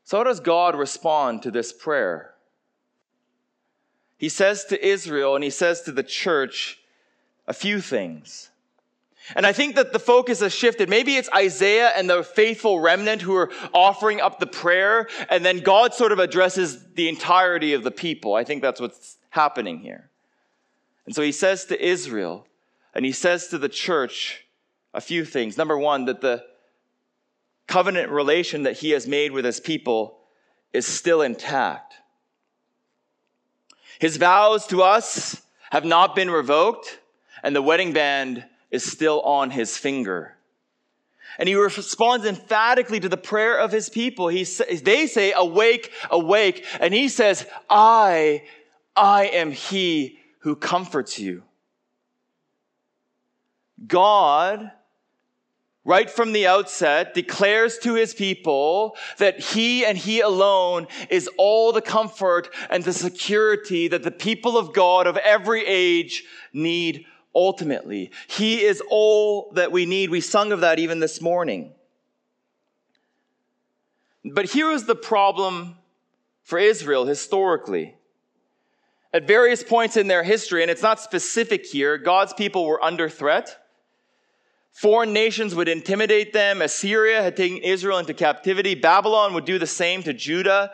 So, 0.03 0.17
how 0.17 0.23
does 0.23 0.39
God 0.39 0.75
respond 0.75 1.41
to 1.43 1.51
this 1.51 1.73
prayer? 1.73 2.35
He 4.17 4.29
says 4.29 4.65
to 4.65 4.85
Israel 4.85 5.35
and 5.35 5.43
he 5.43 5.49
says 5.49 5.81
to 5.81 5.91
the 5.91 6.03
church 6.03 6.79
a 7.47 7.53
few 7.53 7.81
things. 7.81 8.49
And 9.33 9.45
I 9.45 9.53
think 9.53 9.75
that 9.75 9.91
the 9.91 9.99
focus 9.99 10.41
has 10.41 10.53
shifted. 10.53 10.89
Maybe 10.89 11.15
it's 11.15 11.29
Isaiah 11.35 11.91
and 11.95 12.09
the 12.09 12.23
faithful 12.23 12.79
remnant 12.79 13.23
who 13.23 13.35
are 13.35 13.51
offering 13.73 14.21
up 14.21 14.39
the 14.39 14.45
prayer, 14.45 15.07
and 15.29 15.43
then 15.43 15.61
God 15.61 15.93
sort 15.93 16.11
of 16.11 16.19
addresses 16.19 16.93
the 16.93 17.09
entirety 17.09 17.73
of 17.73 17.83
the 17.83 17.91
people. 17.91 18.35
I 18.35 18.43
think 18.43 18.61
that's 18.61 18.79
what's 18.79 19.17
happening 19.31 19.79
here. 19.79 20.09
And 21.05 21.15
so 21.15 21.21
he 21.21 21.31
says 21.31 21.65
to 21.65 21.83
Israel, 21.83 22.45
and 22.93 23.05
he 23.05 23.11
says 23.11 23.47
to 23.47 23.57
the 23.57 23.69
church 23.69 24.45
a 24.93 25.01
few 25.01 25.25
things. 25.25 25.57
Number 25.57 25.77
one, 25.77 26.05
that 26.05 26.21
the 26.21 26.43
covenant 27.67 28.11
relation 28.11 28.63
that 28.63 28.77
he 28.77 28.91
has 28.91 29.07
made 29.07 29.31
with 29.31 29.43
his 29.43 29.59
people 29.59 30.19
is 30.71 30.85
still 30.85 31.21
intact. 31.21 31.95
His 33.99 34.17
vows 34.17 34.67
to 34.67 34.81
us 34.83 35.41
have 35.71 35.85
not 35.85 36.15
been 36.15 36.29
revoked, 36.29 36.99
and 37.43 37.55
the 37.55 37.61
wedding 37.61 37.91
band 37.91 38.45
is 38.71 38.83
still 38.83 39.21
on 39.21 39.51
his 39.51 39.77
finger. 39.77 40.35
And 41.37 41.49
he 41.49 41.55
responds 41.55 42.25
emphatically 42.25 42.99
to 43.01 43.09
the 43.09 43.17
prayer 43.17 43.57
of 43.57 43.71
his 43.71 43.89
people. 43.89 44.29
He, 44.29 44.43
they 44.43 45.07
say, 45.07 45.33
Awake, 45.35 45.91
awake. 46.09 46.65
And 46.79 46.93
he 46.93 47.09
says, 47.09 47.45
I 47.69 48.43
I 48.95 49.25
am 49.25 49.51
he 49.51 50.19
who 50.39 50.55
comforts 50.55 51.19
you. 51.19 51.43
God, 53.85 54.71
right 55.83 56.09
from 56.09 56.31
the 56.31 56.47
outset, 56.47 57.13
declares 57.13 57.77
to 57.79 57.93
his 57.95 58.13
people 58.13 58.95
that 59.17 59.39
he 59.39 59.85
and 59.85 59.97
he 59.97 60.21
alone 60.21 60.87
is 61.09 61.29
all 61.37 61.73
the 61.73 61.81
comfort 61.81 62.49
and 62.69 62.83
the 62.83 62.93
security 62.93 63.89
that 63.89 64.03
the 64.03 64.11
people 64.11 64.57
of 64.57 64.73
God 64.73 65.07
of 65.07 65.17
every 65.17 65.65
age 65.65 66.23
need 66.53 67.05
ultimately. 67.35 68.11
He 68.27 68.63
is 68.63 68.81
all 68.89 69.51
that 69.55 69.71
we 69.71 69.85
need. 69.85 70.09
We 70.09 70.21
sung 70.21 70.51
of 70.51 70.61
that 70.61 70.79
even 70.79 70.99
this 70.99 71.21
morning. 71.21 71.73
But 74.23 74.45
here 74.45 74.71
is 74.71 74.85
the 74.85 74.95
problem 74.95 75.77
for 76.43 76.57
Israel 76.57 77.05
historically. 77.05 77.95
At 79.13 79.27
various 79.27 79.63
points 79.63 79.97
in 79.97 80.07
their 80.07 80.23
history, 80.23 80.61
and 80.61 80.71
it's 80.71 80.81
not 80.81 80.99
specific 80.99 81.65
here, 81.65 81.97
God's 81.97 82.33
people 82.33 82.65
were 82.65 82.83
under 82.83 83.07
threat. 83.07 83.57
Foreign 84.73 85.13
nations 85.13 85.55
would 85.55 85.69
intimidate 85.69 86.33
them. 86.33 86.61
Assyria 86.61 87.21
had 87.23 87.37
taken 87.37 87.59
Israel 87.59 87.97
into 87.97 88.13
captivity. 88.13 88.75
Babylon 88.75 89.33
would 89.33 89.45
do 89.45 89.57
the 89.57 89.67
same 89.67 90.03
to 90.03 90.11
Judah. 90.11 90.71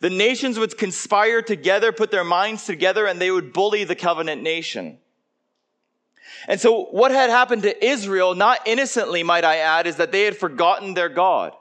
The 0.00 0.10
nations 0.10 0.58
would 0.58 0.76
conspire 0.76 1.40
together, 1.40 1.92
put 1.92 2.10
their 2.10 2.24
minds 2.24 2.66
together, 2.66 3.06
and 3.06 3.20
they 3.20 3.30
would 3.30 3.52
bully 3.52 3.84
the 3.84 3.94
covenant 3.94 4.42
nation. 4.42 4.98
And 6.48 6.60
so, 6.60 6.84
what 6.86 7.10
had 7.10 7.30
happened 7.30 7.62
to 7.62 7.84
Israel, 7.84 8.34
not 8.34 8.66
innocently, 8.66 9.22
might 9.22 9.44
I 9.44 9.56
add, 9.56 9.86
is 9.86 9.96
that 9.96 10.12
they 10.12 10.24
had 10.24 10.36
forgotten 10.36 10.94
their 10.94 11.08
God. 11.08 11.52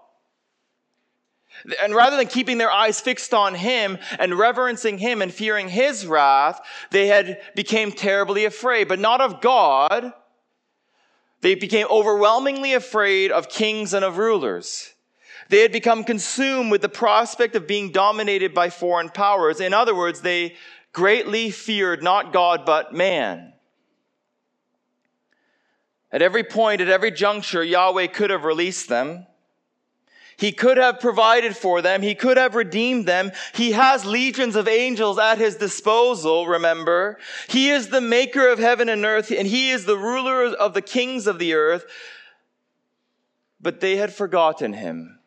And 1.81 1.95
rather 1.95 2.17
than 2.17 2.27
keeping 2.27 2.57
their 2.57 2.71
eyes 2.71 2.99
fixed 2.99 3.33
on 3.33 3.55
him 3.55 3.97
and 4.19 4.37
reverencing 4.37 4.97
him 4.97 5.21
and 5.21 5.33
fearing 5.33 5.69
his 5.69 6.05
wrath, 6.05 6.59
they 6.91 7.07
had 7.07 7.39
became 7.55 7.91
terribly 7.91 8.45
afraid, 8.45 8.87
but 8.87 8.99
not 8.99 9.21
of 9.21 9.39
God. 9.39 10.11
They 11.41 11.55
became 11.55 11.87
overwhelmingly 11.89 12.73
afraid 12.73 13.31
of 13.31 13.49
kings 13.49 13.93
and 13.93 14.03
of 14.03 14.17
rulers. 14.17 14.93
They 15.49 15.61
had 15.61 15.71
become 15.71 16.03
consumed 16.03 16.71
with 16.71 16.81
the 16.81 16.89
prospect 16.89 17.55
of 17.55 17.67
being 17.67 17.91
dominated 17.91 18.53
by 18.53 18.69
foreign 18.69 19.09
powers. 19.09 19.59
In 19.59 19.73
other 19.73 19.95
words, 19.95 20.21
they 20.21 20.55
greatly 20.93 21.51
feared 21.51 22.01
not 22.01 22.33
God, 22.33 22.65
but 22.65 22.93
man. 22.93 23.52
At 26.13 26.21
every 26.21 26.43
point, 26.43 26.79
at 26.79 26.89
every 26.89 27.09
juncture, 27.09 27.63
Yahweh 27.63 28.07
could 28.07 28.29
have 28.29 28.43
released 28.43 28.87
them. 28.87 29.25
He 30.37 30.51
could 30.51 30.77
have 30.77 30.99
provided 30.99 31.57
for 31.57 31.81
them. 31.81 32.03
He 32.03 32.13
could 32.13 32.37
have 32.37 32.53
redeemed 32.53 33.07
them. 33.07 33.31
He 33.55 33.71
has 33.71 34.05
legions 34.05 34.55
of 34.55 34.67
angels 34.67 35.17
at 35.17 35.39
his 35.39 35.55
disposal, 35.55 36.45
remember. 36.45 37.17
He 37.49 37.71
is 37.71 37.89
the 37.89 38.01
maker 38.01 38.47
of 38.47 38.59
heaven 38.59 38.89
and 38.89 39.03
earth, 39.05 39.31
and 39.31 39.47
he 39.47 39.71
is 39.71 39.85
the 39.85 39.97
ruler 39.97 40.45
of 40.45 40.75
the 40.75 40.81
kings 40.83 41.25
of 41.25 41.39
the 41.39 41.55
earth. 41.55 41.85
But 43.59 43.79
they 43.79 43.95
had 43.95 44.13
forgotten 44.13 44.73
him. 44.73 45.17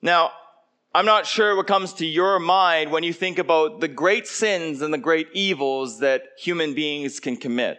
Now, 0.00 0.32
I'm 0.94 1.06
not 1.06 1.26
sure 1.26 1.56
what 1.56 1.66
comes 1.66 1.94
to 1.94 2.06
your 2.06 2.38
mind 2.38 2.92
when 2.92 3.02
you 3.02 3.12
think 3.12 3.38
about 3.38 3.80
the 3.80 3.88
great 3.88 4.26
sins 4.26 4.82
and 4.82 4.94
the 4.94 4.98
great 4.98 5.28
evils 5.32 5.98
that 5.98 6.22
human 6.38 6.74
beings 6.74 7.18
can 7.18 7.36
commit. 7.36 7.78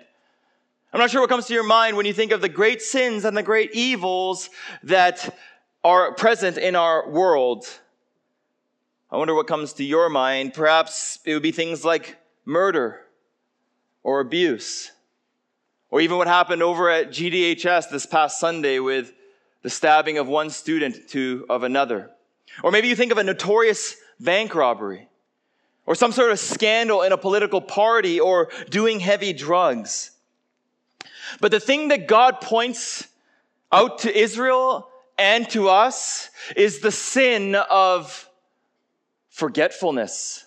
I'm 0.94 1.00
not 1.00 1.10
sure 1.10 1.22
what 1.22 1.30
comes 1.30 1.46
to 1.46 1.54
your 1.54 1.64
mind 1.64 1.96
when 1.96 2.06
you 2.06 2.12
think 2.12 2.34
of 2.34 2.42
the 2.42 2.50
great 2.50 2.82
sins 2.82 3.24
and 3.24 3.36
the 3.36 3.44
great 3.44 3.72
evils 3.74 4.50
that 4.84 5.38
are 5.86 6.14
present 6.14 6.58
in 6.58 6.76
our 6.76 7.10
world. 7.10 7.66
I 9.10 9.16
wonder 9.16 9.34
what 9.34 9.48
comes 9.48 9.72
to 9.74 9.86
your 9.86 10.10
mind. 10.10 10.54
Perhaps 10.54 11.20
it 11.24 11.34
would 11.34 11.44
be 11.44 11.54
things 11.54 11.86
like 11.86 12.18
murder 12.44 13.00
or 14.04 14.20
abuse, 14.20 14.92
or 15.92 16.02
even 16.02 16.18
what 16.18 16.28
happened 16.28 16.62
over 16.62 16.90
at 16.90 17.10
GDHS 17.10 17.90
this 17.90 18.06
past 18.06 18.42
Sunday 18.42 18.80
with 18.80 19.14
the 19.62 19.70
stabbing 19.70 20.18
of 20.18 20.28
one 20.28 20.50
student 20.50 21.08
to 21.10 21.46
of 21.50 21.64
another. 21.64 22.12
Or 22.64 22.72
maybe 22.72 22.90
you 22.90 22.98
think 22.98 23.14
of 23.14 23.18
a 23.18 23.24
notorious 23.24 23.96
bank 24.20 24.56
robbery 24.56 25.08
or 25.86 25.96
some 25.96 26.12
sort 26.12 26.32
of 26.32 26.40
scandal 26.40 27.02
in 27.04 27.14
a 27.14 27.18
political 27.18 27.62
party 27.62 28.20
or 28.20 28.50
doing 28.70 29.00
heavy 29.00 29.32
drugs. 29.32 30.12
But 31.40 31.52
the 31.52 31.60
thing 31.60 31.90
that 31.90 32.08
God 32.08 32.42
points 32.42 33.08
out 33.72 34.00
to 34.00 34.16
Israel 34.16 34.90
and 35.18 35.50
to 35.52 35.70
us 35.70 36.30
is 36.56 36.80
the 36.80 36.92
sin 36.92 37.56
of 37.56 38.28
forgetfulness. 39.30 40.46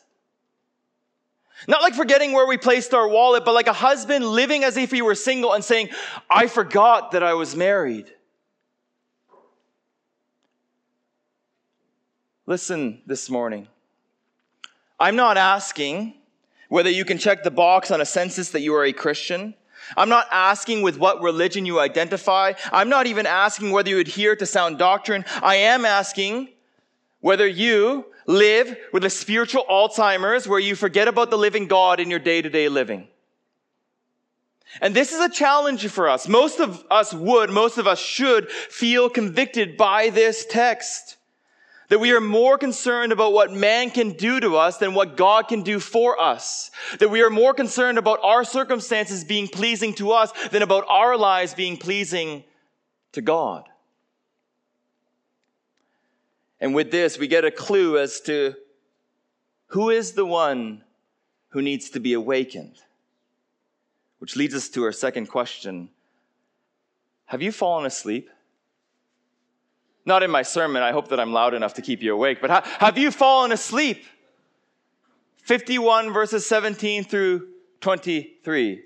Not 1.67 1.81
like 1.81 1.95
forgetting 1.95 2.33
where 2.33 2.47
we 2.47 2.59
placed 2.59 2.93
our 2.93 3.09
wallet, 3.09 3.45
but 3.45 3.55
like 3.55 3.69
a 3.69 3.73
husband 3.73 4.25
living 4.25 4.65
as 4.65 4.77
if 4.77 4.91
he 4.91 5.01
were 5.01 5.15
single 5.15 5.53
and 5.53 5.65
saying, 5.65 5.89
I 6.29 6.47
forgot 6.47 7.13
that 7.13 7.23
I 7.23 7.35
was 7.35 7.57
married. 7.57 8.13
Listen 12.47 13.01
this 13.07 13.31
morning. 13.31 13.69
I'm 15.01 15.17
not 15.17 15.39
asking 15.39 16.15
whether 16.69 16.91
you 16.91 17.05
can 17.05 17.17
check 17.17 17.43
the 17.43 17.51
box 17.51 17.91
on 17.91 18.01
a 18.01 18.05
census 18.05 18.51
that 18.51 18.61
you 18.61 18.75
are 18.75 18.85
a 18.85 18.93
Christian. 18.93 19.55
I'm 19.97 20.09
not 20.09 20.27
asking 20.31 20.83
with 20.83 20.99
what 20.99 21.23
religion 21.23 21.67
you 21.67 21.81
identify. 21.81 22.55
I'm 22.73 22.89
not 22.89 23.07
even 23.07 23.27
asking 23.27 23.71
whether 23.71 23.91
you 23.91 23.99
adhere 23.99 24.37
to 24.37 24.47
sound 24.47 24.79
doctrine. 24.79 25.25
I 25.43 25.57
am 25.57 25.85
asking 25.85 26.49
whether 27.21 27.47
you 27.47 28.07
live 28.27 28.77
with 28.93 29.05
a 29.05 29.11
spiritual 29.11 29.65
Alzheimer's 29.69 30.49
where 30.49 30.61
you 30.61 30.75
forget 30.75 31.09
about 31.09 31.31
the 31.31 31.39
living 31.39 31.67
God 31.67 32.01
in 32.01 32.11
your 32.11 32.19
day 32.19 32.43
to 32.43 32.51
day 32.51 32.69
living. 32.69 33.09
And 34.81 34.95
this 34.95 35.13
is 35.13 35.21
a 35.21 35.29
challenge 35.29 35.87
for 35.89 36.09
us. 36.09 36.27
Most 36.27 36.61
of 36.61 36.85
us 36.91 37.15
would, 37.15 37.51
most 37.51 37.79
of 37.79 37.87
us 37.87 38.01
should 38.01 38.51
feel 38.51 39.09
convicted 39.09 39.77
by 39.77 40.11
this 40.11 40.45
text. 40.47 41.17
That 41.95 42.01
we 42.01 42.11
are 42.11 42.21
more 42.21 42.59
concerned 42.59 43.13
about 43.13 43.33
what 43.33 43.53
man 43.53 43.89
can 43.89 44.15
do 44.15 44.41
to 44.41 44.57
us 44.57 44.79
than 44.79 44.95
what 44.95 45.17
God 45.17 45.47
can 45.47 45.63
do 45.63 45.79
for 45.79 46.21
us. 46.21 46.73
That 46.99 47.09
we 47.09 47.23
are 47.23 47.31
more 47.31 47.55
concerned 47.55 47.99
about 47.99 48.19
our 48.25 48.43
circumstances 48.43 49.23
being 49.23 49.47
pleasing 49.47 49.95
to 49.95 50.11
us 50.11 50.33
than 50.49 50.63
about 50.63 50.87
our 50.89 51.17
lives 51.17 51.55
being 51.55 51.77
pleasing 51.77 52.43
to 53.13 53.23
God. 53.23 53.69
And 56.59 56.75
with 56.75 56.91
this, 56.91 57.17
we 57.17 57.29
get 57.29 57.45
a 57.45 57.53
clue 57.53 57.97
as 57.97 58.21
to 58.23 58.57
who 59.67 59.91
is 59.91 60.15
the 60.15 60.27
one 60.27 60.83
who 61.51 61.63
needs 61.63 61.91
to 61.91 62.01
be 62.01 62.15
awakened. 62.15 62.75
Which 64.19 64.35
leads 64.35 64.57
us 64.57 64.69
to 64.71 64.83
our 64.83 64.91
second 64.91 65.27
question 65.27 65.91
Have 67.27 67.41
you 67.41 67.53
fallen 67.53 67.87
asleep? 67.87 68.31
Not 70.07 70.23
in 70.23 70.31
my 70.31 70.43
sermon. 70.43 70.83
I 70.83 70.93
hope 70.93 71.09
that 71.09 71.21
I'm 71.21 71.33
loud 71.33 71.55
enough 71.55 71.75
to 71.75 71.83
keep 71.83 72.03
you 72.03 72.13
awake. 72.13 72.41
But 72.41 72.67
have 72.67 72.99
you 72.99 73.11
fallen 73.11 73.53
asleep? 73.53 74.05
51 75.45 76.13
verses 76.13 76.47
17 76.47 77.05
through 77.05 77.49
23. 77.81 78.83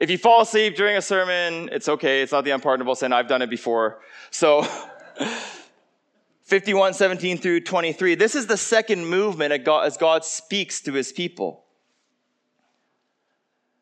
If 0.00 0.10
you 0.10 0.18
fall 0.18 0.42
asleep 0.42 0.76
during 0.76 0.96
a 0.96 1.02
sermon, 1.02 1.70
it's 1.72 1.88
okay. 1.88 2.22
It's 2.22 2.32
not 2.32 2.44
the 2.44 2.50
unpardonable 2.50 2.94
sin. 2.94 3.12
I've 3.12 3.28
done 3.28 3.42
it 3.42 3.50
before. 3.50 4.00
So, 4.30 4.66
51, 6.42 6.94
17 6.94 7.38
through 7.38 7.60
23. 7.60 8.14
This 8.14 8.34
is 8.34 8.46
the 8.46 8.56
second 8.56 9.06
movement 9.06 9.52
as 9.52 9.96
God 9.96 10.24
speaks 10.24 10.80
to 10.82 10.92
his 10.92 11.12
people. 11.12 11.64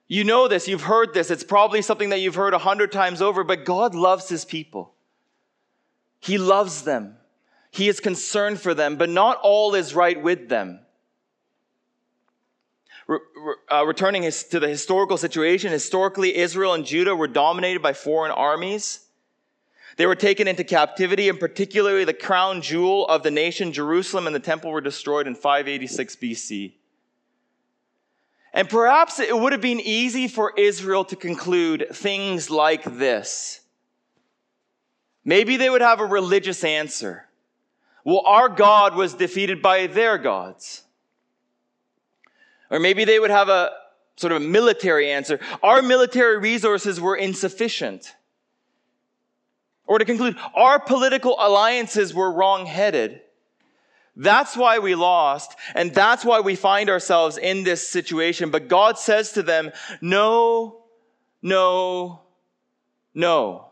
You 0.07 0.25
know 0.25 0.47
this, 0.47 0.69
you've 0.69 0.83
heard 0.83 1.14
this. 1.14 1.31
It's 1.31 1.43
probably 1.43 1.81
something 1.81 2.11
that 2.11 2.21
you've 2.21 2.35
heard 2.35 2.52
a 2.52 2.59
hundred 2.59 2.93
times 2.93 3.23
over, 3.23 3.45
but 3.45 3.64
God 3.64 3.95
loves 3.95 4.29
his 4.29 4.45
people. 4.45 4.92
He 6.23 6.38
loves 6.38 6.83
them. 6.83 7.17
He 7.73 7.88
is 7.88 7.99
concerned 7.99 8.61
for 8.61 8.75
them, 8.75 8.97
but 8.97 9.09
not 9.09 9.41
all 9.43 9.75
is 9.75 9.93
right 9.93 10.23
with 10.23 10.49
them. 10.49 10.79
Re- 13.09 13.18
uh, 13.73 13.85
returning 13.85 14.23
his, 14.23 14.44
to 14.44 14.61
the 14.61 14.68
historical 14.68 15.16
situation, 15.16 15.73
historically, 15.73 16.37
Israel 16.37 16.75
and 16.75 16.87
Judah 16.87 17.16
were 17.16 17.27
dominated 17.27 17.83
by 17.83 17.92
foreign 17.92 18.31
armies. 18.31 19.01
They 19.97 20.07
were 20.07 20.14
taken 20.14 20.47
into 20.47 20.62
captivity, 20.62 21.29
and 21.29 21.40
particularly 21.40 22.05
the 22.05 22.14
crown 22.14 22.62
jewel 22.62 23.05
of 23.09 23.25
the 23.25 23.33
nation, 23.33 23.73
Jerusalem, 23.73 24.29
and 24.29 24.35
the 24.35 24.40
temple 24.40 24.70
were 24.70 24.81
destroyed 24.81 25.27
in 25.27 25.35
586 25.35 26.16
BC. 26.16 26.75
And 28.53 28.68
perhaps 28.68 29.18
it 29.18 29.37
would 29.37 29.51
have 29.51 29.61
been 29.61 29.81
easy 29.81 30.29
for 30.29 30.53
Israel 30.57 31.05
to 31.07 31.16
conclude 31.16 31.88
things 31.92 32.49
like 32.49 32.85
this 32.85 33.62
Maybe 35.25 35.57
they 35.57 35.71
would 35.71 35.81
have 35.81 36.01
a 36.01 36.07
religious 36.07 36.65
answer. 36.65 37.27
Well, 38.05 38.23
our 38.27 38.49
God 38.49 38.97
was 38.97 39.15
defeated 39.15 39.63
by 39.63 39.87
their 39.87 40.19
gods. 40.19 40.83
Or 42.71 42.81
maybe 42.81 43.05
they 43.05 43.19
would 43.19 43.31
have 43.31 43.49
a 43.49 43.71
sort 44.17 44.33
of 44.33 44.43
a 44.43 44.45
military 44.45 45.11
answer. 45.11 45.39
Our 45.63 45.83
military 45.83 46.39
resources 46.39 47.01
were 47.01 47.17
insufficient. 47.17 48.15
Or 49.87 49.99
to 49.99 50.05
conclude, 50.05 50.37
our 50.55 50.81
political 50.81 51.37
alliances 51.39 52.15
were 52.15 52.33
wrong-headed. 52.33 53.21
That's 54.15 54.57
why 54.57 54.79
we 54.79 54.95
lost, 54.95 55.57
and 55.75 55.95
that's 55.95 56.25
why 56.25 56.41
we 56.41 56.55
find 56.55 56.91
ourselves 56.91 57.39
in 57.39 57.65
this 57.65 57.87
situation. 57.89 58.51
But 58.51 58.69
God 58.69 58.99
says 58.99 59.33
to 59.33 59.43
them, 59.43 59.73
no, 60.01 60.83
no, 61.41 62.21
no. 63.15 63.72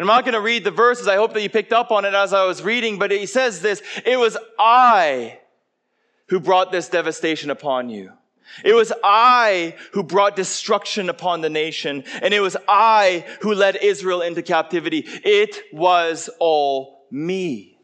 And 0.00 0.08
I'm 0.08 0.16
not 0.16 0.24
going 0.24 0.32
to 0.32 0.40
read 0.40 0.64
the 0.64 0.70
verses. 0.70 1.08
I 1.08 1.16
hope 1.16 1.34
that 1.34 1.42
you 1.42 1.50
picked 1.50 1.74
up 1.74 1.90
on 1.90 2.06
it 2.06 2.14
as 2.14 2.32
I 2.32 2.46
was 2.46 2.62
reading, 2.62 2.98
but 2.98 3.10
he 3.10 3.26
says 3.26 3.60
this, 3.60 3.82
it 4.06 4.18
was 4.18 4.34
I 4.58 5.38
who 6.28 6.40
brought 6.40 6.72
this 6.72 6.88
devastation 6.88 7.50
upon 7.50 7.90
you. 7.90 8.10
It 8.64 8.72
was 8.72 8.94
I 9.04 9.76
who 9.92 10.02
brought 10.02 10.36
destruction 10.36 11.10
upon 11.10 11.42
the 11.42 11.50
nation, 11.50 12.04
and 12.22 12.32
it 12.32 12.40
was 12.40 12.56
I 12.66 13.26
who 13.42 13.52
led 13.52 13.76
Israel 13.76 14.22
into 14.22 14.40
captivity. 14.40 15.04
It 15.06 15.64
was 15.70 16.30
all 16.38 17.04
me. 17.10 17.78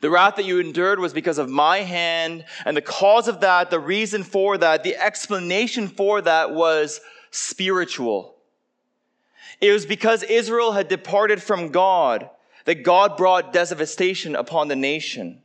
The 0.00 0.10
wrath 0.10 0.34
that 0.34 0.46
you 0.46 0.58
endured 0.58 0.98
was 0.98 1.12
because 1.12 1.38
of 1.38 1.48
my 1.48 1.78
hand, 1.78 2.44
and 2.64 2.76
the 2.76 2.82
cause 2.82 3.28
of 3.28 3.38
that, 3.42 3.70
the 3.70 3.78
reason 3.78 4.24
for 4.24 4.58
that, 4.58 4.82
the 4.82 4.96
explanation 4.96 5.86
for 5.86 6.20
that 6.22 6.50
was 6.50 7.00
spiritual. 7.30 8.31
It 9.62 9.72
was 9.72 9.86
because 9.86 10.24
Israel 10.24 10.72
had 10.72 10.88
departed 10.88 11.40
from 11.40 11.68
God 11.68 12.28
that 12.64 12.82
God 12.82 13.16
brought 13.16 13.52
devastation 13.52 14.34
upon 14.34 14.66
the 14.66 14.76
nation. 14.76 15.40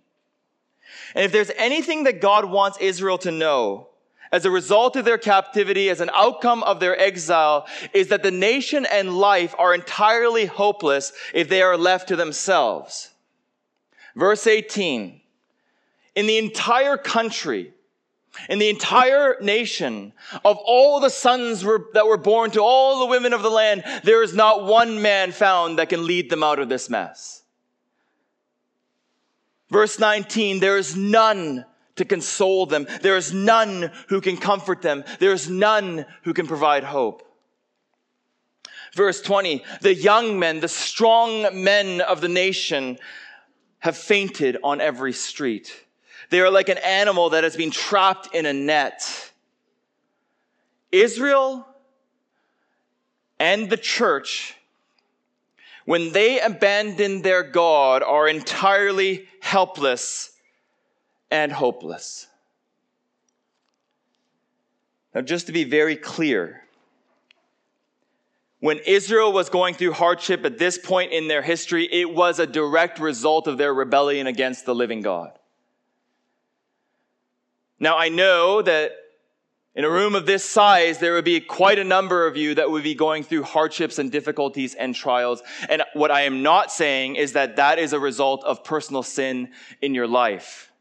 And 1.14 1.24
if 1.24 1.32
there's 1.32 1.52
anything 1.56 2.06
that 2.06 2.20
God 2.20 2.46
wants 2.46 2.80
Israel 2.82 3.20
to 3.20 3.32
know, 3.32 3.90
as 4.32 4.44
a 4.44 4.52
result 4.52 4.96
of 4.96 5.06
their 5.06 5.20
captivity, 5.20 5.90
as 5.90 6.02
an 6.02 6.10
outcome 6.14 6.64
of 6.64 6.80
their 6.80 7.00
exile, 7.00 7.68
is 7.94 8.08
that 8.08 8.24
the 8.24 8.32
nation 8.32 8.88
and 8.92 9.18
life 9.18 9.54
are 9.58 9.76
entirely 9.76 10.48
hopeless 10.48 11.14
if 11.34 11.48
they 11.48 11.62
are 11.62 11.78
left 11.78 12.08
to 12.08 12.16
themselves. 12.16 13.12
Verse 14.16 14.48
18. 14.48 15.22
In 16.16 16.26
the 16.26 16.40
entire 16.40 16.98
country, 16.98 17.72
in 18.50 18.60
the 18.60 18.69
entire 18.69 19.38
nation 19.41 20.13
of 20.43 20.58
all 20.58 21.00
the 21.00 21.10
sons 21.10 21.63
were, 21.63 21.86
that 21.93 22.08
were 22.08 22.17
born 22.17 22.52
to 22.52 22.62
all 22.62 23.00
the 23.00 23.06
women 23.06 23.34
of 23.34 23.41
the 23.41 23.50
land, 23.50 23.84
there 24.04 24.23
is 24.23 24.34
not 24.34 24.65
one 24.65 25.02
man 25.02 25.32
found 25.32 25.80
that 25.80 25.89
can 25.89 26.06
lead 26.06 26.30
them 26.30 26.43
out 26.43 26.60
of 26.60 26.69
this 26.69 26.89
mess. 26.89 27.43
Verse 29.69 30.00
19, 30.00 30.60
there 30.60 30.78
is 30.78 30.95
none 30.95 31.65
to 31.97 32.06
console 32.06 32.65
them. 32.65 32.88
There 33.02 33.17
is 33.17 33.34
none 33.34 33.91
who 34.08 34.21
can 34.21 34.38
comfort 34.38 34.82
them. 34.82 35.04
There 35.19 35.34
is 35.34 35.50
none 35.50 36.06
who 36.23 36.34
can 36.34 36.47
provide 36.47 36.84
hope. 36.84 37.23
Verse 38.93 39.21
20, 39.21 39.63
the 39.82 39.93
young 39.93 40.39
men, 40.39 40.60
the 40.60 40.67
strong 40.67 41.63
men 41.63 42.02
of 42.02 42.21
the 42.21 42.30
nation 42.30 42.97
have 43.80 43.97
fainted 43.97 44.58
on 44.63 44.82
every 44.82 45.13
street. 45.13 45.86
They 46.30 46.42
are 46.42 46.50
like 46.50 46.70
an 46.70 46.78
animal 46.80 47.30
that 47.32 47.44
has 47.44 47.56
been 47.56 47.72
trapped 47.72 48.34
in 48.34 48.46
a 48.46 48.54
net. 48.54 49.32
Israel 50.92 51.66
and 53.40 53.70
the 53.70 53.78
church, 53.78 54.56
when 55.86 56.12
they 56.12 56.40
abandon 56.40 57.22
their 57.22 57.44
God, 57.44 58.04
are 58.04 58.28
entirely 58.28 59.28
helpless 59.42 60.32
and 61.32 61.52
hopeless. 61.52 62.28
Now, 65.13 65.22
just 65.22 65.48
to 65.48 65.54
be 65.54 65.63
very 65.63 65.96
clear, 65.96 66.62
when 68.60 68.80
Israel 68.80 69.32
was 69.32 69.50
going 69.50 69.76
through 69.76 69.94
hardship 69.94 70.44
at 70.46 70.58
this 70.58 70.78
point 70.78 71.12
in 71.12 71.28
their 71.28 71.42
history, 71.42 71.88
it 71.92 72.13
was 72.13 72.40
a 72.40 72.48
direct 72.48 73.00
result 73.00 73.48
of 73.48 73.58
their 73.58 73.74
rebellion 73.74 74.28
against 74.28 74.66
the 74.66 74.76
living 74.76 75.02
God. 75.02 75.38
Now, 77.80 77.98
I 77.98 78.10
know 78.10 78.62
that 78.62 78.94
In 79.78 79.86
a 79.86 79.90
room 79.92 80.16
of 80.16 80.26
this 80.26 80.44
size, 80.44 80.98
there 80.98 81.13
would 81.13 81.24
be 81.24 81.40
quite 81.40 81.78
a 81.78 81.84
number 81.84 82.26
of 82.26 82.36
you 82.36 82.56
that 82.56 82.72
would 82.72 82.82
be 82.82 82.96
going 82.96 83.22
through 83.22 83.44
hardships 83.44 84.00
and 84.00 84.12
difficulties 84.12 84.74
and 84.74 84.96
trials. 84.96 85.44
And 85.70 85.84
what 85.94 86.10
I 86.10 86.22
am 86.22 86.42
not 86.42 86.72
saying 86.72 87.16
is 87.16 87.34
that 87.34 87.58
that 87.58 87.78
is 87.78 87.94
a 87.94 88.00
result 88.00 88.44
of 88.44 88.63
personal 88.63 89.04
sin 89.04 89.50
in 89.80 89.94
your 89.94 90.08
life. 90.08 90.72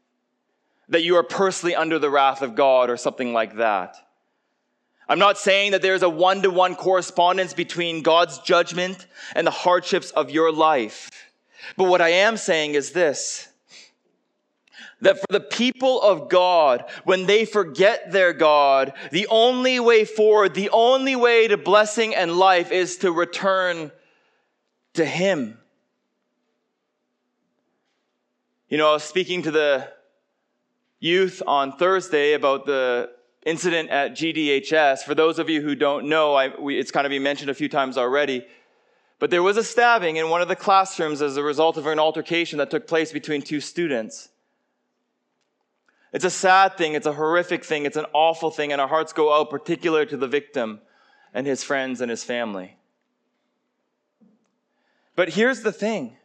That 0.89 1.03
you 1.03 1.15
are 1.15 1.23
personally 1.23 1.75
under 1.75 1.99
the 1.99 2.09
wrath 2.09 2.41
of 2.41 2.55
God 2.55 2.89
or 2.89 2.97
something 2.97 3.33
like 3.33 3.57
that. 3.57 3.97
I'm 5.07 5.19
not 5.19 5.37
saying 5.37 5.73
that 5.73 5.83
there's 5.83 6.01
a 6.01 6.09
one 6.09 6.41
to 6.41 6.49
one 6.49 6.73
correspondence 6.73 7.53
between 7.53 8.01
God's 8.01 8.39
judgment 8.39 9.05
and 9.35 9.45
the 9.45 9.51
hardships 9.51 10.09
of 10.09 10.31
your 10.31 10.51
life. 10.51 11.11
But 11.77 11.83
what 11.83 12.01
I 12.01 12.09
am 12.09 12.35
saying 12.35 12.73
is 12.73 12.93
this 12.93 13.47
that 15.01 15.19
for 15.19 15.27
the 15.29 15.39
people 15.39 16.01
of 16.01 16.29
God, 16.29 16.85
when 17.03 17.25
they 17.25 17.45
forget 17.45 18.11
their 18.11 18.33
God, 18.33 18.93
the 19.11 19.27
only 19.27 19.79
way 19.79 20.05
forward, 20.05 20.53
the 20.53 20.69
only 20.71 21.15
way 21.15 21.47
to 21.47 21.57
blessing 21.57 22.15
and 22.15 22.37
life 22.37 22.71
is 22.71 22.97
to 22.97 23.11
return 23.11 23.91
to 24.93 25.05
Him. 25.05 25.57
You 28.69 28.77
know, 28.77 28.97
speaking 28.97 29.43
to 29.43 29.51
the 29.51 29.87
youth 30.99 31.41
on 31.45 31.77
Thursday 31.77 32.33
about 32.33 32.65
the 32.65 33.11
incident 33.45 33.89
at 33.89 34.11
GDHS, 34.11 35.03
for 35.03 35.15
those 35.15 35.39
of 35.39 35.49
you 35.49 35.61
who 35.61 35.75
don't 35.75 36.09
know, 36.09 36.33
I, 36.33 36.59
we, 36.59 36.77
it's 36.77 36.91
kind 36.91 37.05
of 37.05 37.11
been 37.11 37.23
mentioned 37.23 37.49
a 37.49 37.53
few 37.53 37.69
times 37.69 37.97
already. 37.97 38.45
But 39.19 39.29
there 39.31 39.41
was 39.41 39.57
a 39.57 39.63
stabbing 39.63 40.17
in 40.17 40.29
one 40.29 40.41
of 40.41 40.47
the 40.47 40.55
classrooms 40.55 41.21
as 41.21 41.37
a 41.37 41.43
result 41.43 41.77
of 41.77 41.87
an 41.87 41.97
altercation 41.97 42.57
that 42.57 42.69
took 42.69 42.87
place 42.87 43.11
between 43.11 43.41
two 43.41 43.61
students. 43.61 44.29
It's 46.13 46.25
a 46.25 46.29
sad 46.29 46.77
thing, 46.77 46.93
it's 46.93 47.05
a 47.05 47.13
horrific 47.13 47.65
thing, 47.65 47.85
it's 47.85 47.97
an 47.97 48.05
awful 48.13 48.49
thing, 48.49 48.71
and 48.71 48.79
our 48.79 48.87
hearts 48.87 49.13
go 49.13 49.33
out 49.33 49.49
particular 49.49 50.05
to 50.05 50.17
the 50.17 50.27
victim 50.27 50.79
and 51.33 51.45
his 51.45 51.63
friends 51.63 52.01
and 52.01 52.09
his 52.09 52.23
family. 52.23 52.77
But 55.15 55.29
here's 55.29 55.61
the 55.61 55.71
thing 55.71 56.15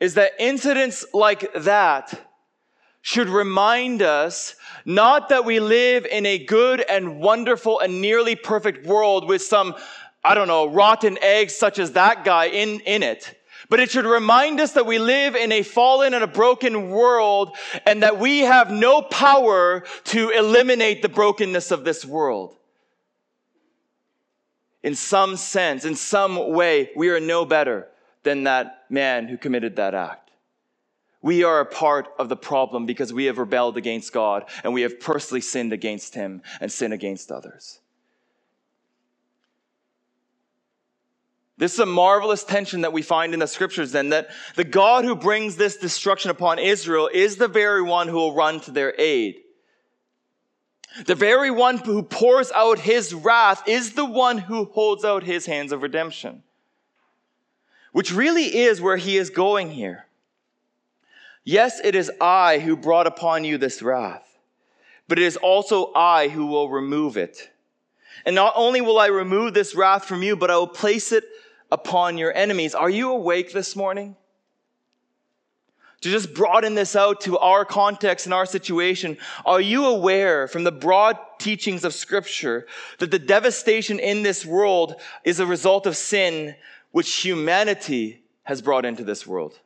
is 0.00 0.14
that 0.14 0.32
incidents 0.38 1.06
like 1.14 1.50
that 1.54 2.28
should 3.00 3.28
remind 3.28 4.02
us 4.02 4.56
not 4.84 5.28
that 5.28 5.44
we 5.44 5.60
live 5.60 6.04
in 6.04 6.26
a 6.26 6.38
good 6.38 6.80
and 6.80 7.20
wonderful 7.20 7.78
and 7.80 8.00
nearly 8.00 8.34
perfect 8.34 8.86
world 8.86 9.28
with 9.28 9.42
some, 9.42 9.74
I 10.24 10.34
don't 10.34 10.48
know, 10.48 10.66
rotten 10.66 11.18
eggs 11.22 11.54
such 11.54 11.78
as 11.78 11.92
that 11.92 12.24
guy 12.24 12.46
in, 12.46 12.80
in 12.80 13.02
it. 13.02 13.38
But 13.68 13.80
it 13.80 13.90
should 13.90 14.04
remind 14.04 14.60
us 14.60 14.72
that 14.72 14.86
we 14.86 14.98
live 14.98 15.34
in 15.34 15.52
a 15.52 15.62
fallen 15.62 16.14
and 16.14 16.22
a 16.22 16.28
broken 16.28 16.90
world 16.90 17.56
and 17.86 18.02
that 18.02 18.18
we 18.18 18.40
have 18.40 18.70
no 18.70 19.02
power 19.02 19.84
to 20.04 20.30
eliminate 20.30 21.02
the 21.02 21.08
brokenness 21.08 21.70
of 21.70 21.84
this 21.84 22.04
world. 22.04 22.56
In 24.82 24.94
some 24.94 25.36
sense, 25.36 25.86
in 25.86 25.94
some 25.94 26.50
way, 26.52 26.90
we 26.94 27.08
are 27.08 27.20
no 27.20 27.46
better 27.46 27.88
than 28.22 28.44
that 28.44 28.84
man 28.90 29.28
who 29.28 29.38
committed 29.38 29.76
that 29.76 29.94
act. 29.94 30.30
We 31.22 31.42
are 31.42 31.60
a 31.60 31.66
part 31.66 32.08
of 32.18 32.28
the 32.28 32.36
problem 32.36 32.84
because 32.84 33.10
we 33.10 33.24
have 33.24 33.38
rebelled 33.38 33.78
against 33.78 34.12
God 34.12 34.44
and 34.62 34.74
we 34.74 34.82
have 34.82 35.00
personally 35.00 35.40
sinned 35.40 35.72
against 35.72 36.14
Him 36.14 36.42
and 36.60 36.70
sinned 36.70 36.92
against 36.92 37.32
others. 37.32 37.80
This 41.56 41.74
is 41.74 41.80
a 41.80 41.86
marvelous 41.86 42.42
tension 42.42 42.80
that 42.80 42.92
we 42.92 43.02
find 43.02 43.32
in 43.32 43.40
the 43.40 43.46
scriptures 43.46 43.92
then 43.92 44.08
that 44.08 44.28
the 44.56 44.64
God 44.64 45.04
who 45.04 45.14
brings 45.14 45.56
this 45.56 45.76
destruction 45.76 46.30
upon 46.30 46.58
Israel 46.58 47.08
is 47.12 47.36
the 47.36 47.48
very 47.48 47.82
one 47.82 48.08
who 48.08 48.16
will 48.16 48.34
run 48.34 48.60
to 48.60 48.72
their 48.72 48.94
aid. 48.98 49.36
The 51.06 51.14
very 51.14 51.50
one 51.50 51.78
who 51.78 52.02
pours 52.02 52.50
out 52.52 52.78
his 52.78 53.14
wrath 53.14 53.68
is 53.68 53.92
the 53.92 54.04
one 54.04 54.38
who 54.38 54.64
holds 54.64 55.04
out 55.04 55.22
his 55.22 55.46
hands 55.46 55.72
of 55.72 55.82
redemption. 55.82 56.42
Which 57.92 58.12
really 58.12 58.44
is 58.44 58.80
where 58.80 58.96
he 58.96 59.16
is 59.16 59.30
going 59.30 59.70
here. 59.70 60.06
Yes, 61.44 61.80
it 61.84 61.94
is 61.94 62.10
I 62.20 62.58
who 62.58 62.76
brought 62.76 63.06
upon 63.06 63.44
you 63.44 63.58
this 63.58 63.82
wrath, 63.82 64.26
but 65.06 65.18
it 65.18 65.24
is 65.24 65.36
also 65.36 65.92
I 65.94 66.28
who 66.28 66.46
will 66.46 66.70
remove 66.70 67.16
it. 67.16 67.50
And 68.24 68.34
not 68.34 68.54
only 68.56 68.80
will 68.80 68.98
I 68.98 69.06
remove 69.06 69.52
this 69.52 69.74
wrath 69.74 70.06
from 70.06 70.22
you, 70.22 70.36
but 70.36 70.50
I 70.50 70.56
will 70.56 70.66
place 70.66 71.12
it 71.12 71.24
upon 71.74 72.16
your 72.16 72.32
enemies. 72.32 72.72
Are 72.72 72.88
you 72.88 73.10
awake 73.10 73.52
this 73.52 73.74
morning? 73.74 74.14
To 76.02 76.10
just 76.10 76.32
broaden 76.32 76.76
this 76.76 76.94
out 76.94 77.22
to 77.22 77.36
our 77.38 77.64
context 77.64 78.26
and 78.26 78.32
our 78.32 78.46
situation, 78.46 79.18
are 79.44 79.60
you 79.60 79.86
aware 79.86 80.46
from 80.46 80.62
the 80.62 80.70
broad 80.70 81.18
teachings 81.40 81.82
of 81.82 81.92
Scripture 81.92 82.66
that 83.00 83.10
the 83.10 83.18
devastation 83.18 83.98
in 83.98 84.22
this 84.22 84.46
world 84.46 85.00
is 85.24 85.40
a 85.40 85.46
result 85.46 85.86
of 85.86 85.96
sin 85.96 86.54
which 86.92 87.12
humanity 87.24 88.22
has 88.44 88.62
brought 88.62 88.84
into 88.84 89.02
this 89.02 89.26
world? 89.26 89.58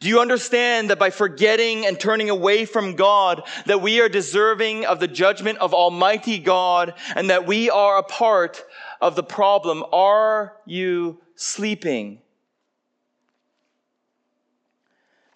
Do 0.00 0.08
you 0.08 0.20
understand 0.20 0.90
that 0.90 0.98
by 0.98 1.10
forgetting 1.10 1.86
and 1.86 2.00
turning 2.00 2.30
away 2.30 2.64
from 2.64 2.96
God, 2.96 3.42
that 3.66 3.82
we 3.82 4.00
are 4.00 4.08
deserving 4.08 4.84
of 4.84 4.98
the 4.98 5.06
judgment 5.06 5.58
of 5.58 5.74
Almighty 5.74 6.38
God 6.38 6.94
and 7.14 7.30
that 7.30 7.46
we 7.46 7.70
are 7.70 7.98
a 7.98 8.02
part 8.02 8.64
of 9.02 9.16
the 9.16 9.22
problem. 9.22 9.84
Are 9.92 10.56
you 10.64 11.20
sleeping? 11.34 12.20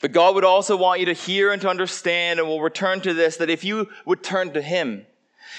But 0.00 0.12
God 0.12 0.36
would 0.36 0.44
also 0.44 0.76
want 0.76 1.00
you 1.00 1.06
to 1.06 1.12
hear 1.12 1.52
and 1.52 1.60
to 1.62 1.68
understand, 1.68 2.38
and 2.38 2.48
we'll 2.48 2.60
return 2.60 3.00
to 3.00 3.12
this, 3.12 3.38
that 3.38 3.50
if 3.50 3.64
you 3.64 3.88
would 4.04 4.22
turn 4.22 4.52
to 4.52 4.62
Him, 4.62 5.04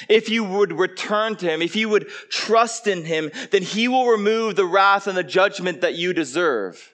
if 0.08 0.30
you 0.30 0.44
would 0.44 0.72
return 0.72 1.36
to 1.38 1.50
Him, 1.50 1.62
if 1.62 1.76
you 1.76 1.90
would 1.90 2.08
trust 2.30 2.88
in 2.88 3.04
Him, 3.04 3.30
then 3.52 3.62
He 3.62 3.90
will 3.90 4.08
remove 4.08 4.56
the 4.56 4.66
wrath 4.66 5.08
and 5.08 5.18
the 5.18 5.24
judgment 5.24 5.82
that 5.82 5.96
you 5.96 6.14
deserve. 6.14 6.94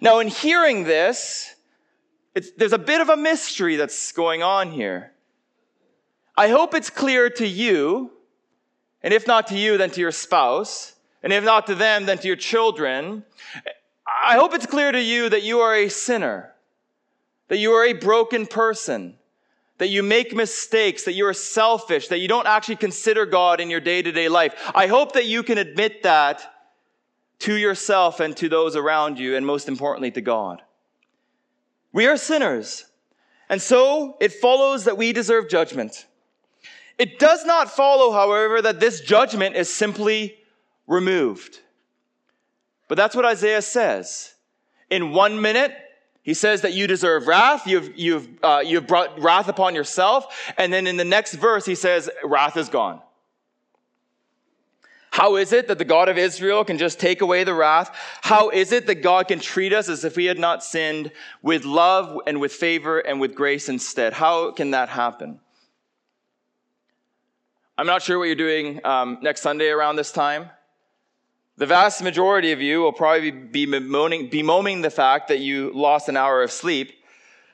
Now, 0.00 0.20
in 0.20 0.28
hearing 0.28 0.84
this, 0.84 1.52
there's 2.56 2.72
a 2.72 2.78
bit 2.78 3.00
of 3.00 3.08
a 3.08 3.16
mystery 3.16 3.74
that's 3.74 4.12
going 4.12 4.42
on 4.42 4.70
here. 4.70 5.12
I 6.36 6.48
hope 6.48 6.74
it's 6.74 6.90
clear 6.90 7.28
to 7.30 7.46
you 7.46 8.12
and 9.02 9.14
if 9.14 9.26
not 9.26 9.46
to 9.48 9.56
you, 9.56 9.78
then 9.78 9.90
to 9.90 10.00
your 10.00 10.12
spouse. 10.12 10.94
And 11.22 11.32
if 11.32 11.44
not 11.44 11.66
to 11.66 11.74
them, 11.74 12.06
then 12.06 12.18
to 12.18 12.26
your 12.26 12.36
children. 12.36 13.24
I 14.06 14.34
hope 14.36 14.54
it's 14.54 14.66
clear 14.66 14.90
to 14.90 15.00
you 15.00 15.28
that 15.28 15.42
you 15.42 15.60
are 15.60 15.74
a 15.74 15.88
sinner, 15.88 16.52
that 17.48 17.58
you 17.58 17.72
are 17.72 17.84
a 17.84 17.92
broken 17.92 18.46
person, 18.46 19.16
that 19.78 19.88
you 19.88 20.02
make 20.02 20.34
mistakes, 20.34 21.04
that 21.04 21.12
you 21.12 21.26
are 21.26 21.34
selfish, 21.34 22.08
that 22.08 22.18
you 22.18 22.28
don't 22.28 22.46
actually 22.46 22.76
consider 22.76 23.26
God 23.26 23.60
in 23.60 23.70
your 23.70 23.80
day 23.80 24.02
to 24.02 24.12
day 24.12 24.28
life. 24.28 24.54
I 24.74 24.86
hope 24.86 25.12
that 25.12 25.26
you 25.26 25.42
can 25.42 25.58
admit 25.58 26.02
that 26.02 26.42
to 27.40 27.54
yourself 27.54 28.20
and 28.20 28.36
to 28.36 28.48
those 28.48 28.76
around 28.76 29.18
you, 29.18 29.36
and 29.36 29.46
most 29.46 29.68
importantly, 29.68 30.10
to 30.10 30.20
God. 30.20 30.62
We 31.92 32.06
are 32.06 32.16
sinners. 32.16 32.84
And 33.48 33.60
so 33.60 34.16
it 34.20 34.32
follows 34.32 34.84
that 34.84 34.96
we 34.96 35.12
deserve 35.12 35.48
judgment. 35.48 36.06
It 37.00 37.18
does 37.18 37.46
not 37.46 37.70
follow, 37.70 38.12
however, 38.12 38.60
that 38.60 38.78
this 38.78 39.00
judgment 39.00 39.56
is 39.56 39.72
simply 39.72 40.36
removed. 40.86 41.60
But 42.88 42.98
that's 42.98 43.16
what 43.16 43.24
Isaiah 43.24 43.62
says. 43.62 44.34
In 44.90 45.12
one 45.12 45.40
minute, 45.40 45.72
he 46.22 46.34
says 46.34 46.60
that 46.60 46.74
you 46.74 46.86
deserve 46.86 47.26
wrath. 47.26 47.66
You've, 47.66 47.96
you've, 47.96 48.28
uh, 48.42 48.62
you've 48.62 48.86
brought 48.86 49.18
wrath 49.18 49.48
upon 49.48 49.74
yourself. 49.74 50.52
And 50.58 50.70
then 50.70 50.86
in 50.86 50.98
the 50.98 51.06
next 51.06 51.32
verse, 51.32 51.64
he 51.64 51.74
says, 51.74 52.10
wrath 52.22 52.58
is 52.58 52.68
gone. 52.68 53.00
How 55.10 55.36
is 55.36 55.54
it 55.54 55.68
that 55.68 55.78
the 55.78 55.86
God 55.86 56.10
of 56.10 56.18
Israel 56.18 56.66
can 56.66 56.76
just 56.76 57.00
take 57.00 57.22
away 57.22 57.44
the 57.44 57.54
wrath? 57.54 57.96
How 58.20 58.50
is 58.50 58.72
it 58.72 58.86
that 58.88 58.96
God 58.96 59.28
can 59.28 59.40
treat 59.40 59.72
us 59.72 59.88
as 59.88 60.04
if 60.04 60.16
we 60.16 60.26
had 60.26 60.38
not 60.38 60.62
sinned 60.62 61.12
with 61.40 61.64
love 61.64 62.18
and 62.26 62.42
with 62.42 62.52
favor 62.52 62.98
and 63.00 63.22
with 63.22 63.34
grace 63.34 63.70
instead? 63.70 64.12
How 64.12 64.50
can 64.50 64.72
that 64.72 64.90
happen? 64.90 65.40
I'm 67.80 67.86
not 67.86 68.02
sure 68.02 68.18
what 68.18 68.26
you're 68.26 68.34
doing 68.34 68.84
um, 68.84 69.16
next 69.22 69.40
Sunday 69.40 69.70
around 69.70 69.96
this 69.96 70.12
time. 70.12 70.50
The 71.56 71.64
vast 71.64 72.02
majority 72.02 72.52
of 72.52 72.60
you 72.60 72.82
will 72.82 72.92
probably 72.92 73.30
be 73.30 73.64
bemoaning, 73.64 74.28
bemoaning 74.28 74.82
the 74.82 74.90
fact 74.90 75.28
that 75.28 75.38
you 75.38 75.72
lost 75.74 76.10
an 76.10 76.14
hour 76.14 76.42
of 76.42 76.52
sleep. 76.52 76.92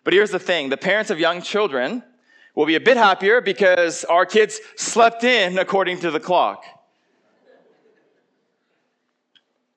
But 0.03 0.15
here's 0.15 0.33
the 0.33 0.41
thing 0.41 0.69
the 0.69 0.77
parents 0.77 1.12
of 1.12 1.21
young 1.21 1.43
children 1.43 2.03
will 2.57 2.67
be 2.67 2.75
a 2.75 2.81
bit 2.81 2.97
happier 2.97 3.41
because 3.41 4.03
our 4.03 4.27
kids 4.27 4.59
slept 4.75 5.23
in 5.23 5.59
according 5.59 6.01
to 6.01 6.11
the 6.11 6.19
clock. 6.19 6.65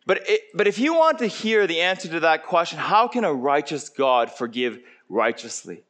But, 0.08 0.28
it, 0.28 0.42
but 0.56 0.66
if 0.66 0.80
you 0.80 0.96
want 0.96 1.20
to 1.20 1.28
hear 1.28 1.68
the 1.68 1.82
answer 1.82 2.08
to 2.08 2.22
that 2.22 2.48
question, 2.48 2.80
how 2.80 3.08
can 3.08 3.24
a 3.24 3.32
righteous 3.32 3.88
God 3.90 4.32
forgive 4.32 4.80
righteously? 5.10 5.84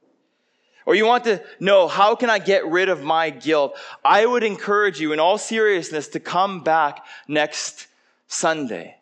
Or 0.89 0.95
you 0.95 1.05
want 1.05 1.25
to 1.25 1.39
know 1.59 1.87
how 1.87 2.15
can 2.15 2.31
I 2.31 2.39
get 2.39 2.65
rid 2.65 2.89
of 2.89 3.03
my 3.03 3.29
guilt, 3.29 3.77
I 4.03 4.25
would 4.25 4.43
encourage 4.43 4.99
you 4.99 5.13
in 5.13 5.19
all 5.19 5.37
seriousness 5.37 6.07
to 6.07 6.19
come 6.19 6.63
back 6.63 7.05
next 7.27 7.85
Sunday. 8.27 8.97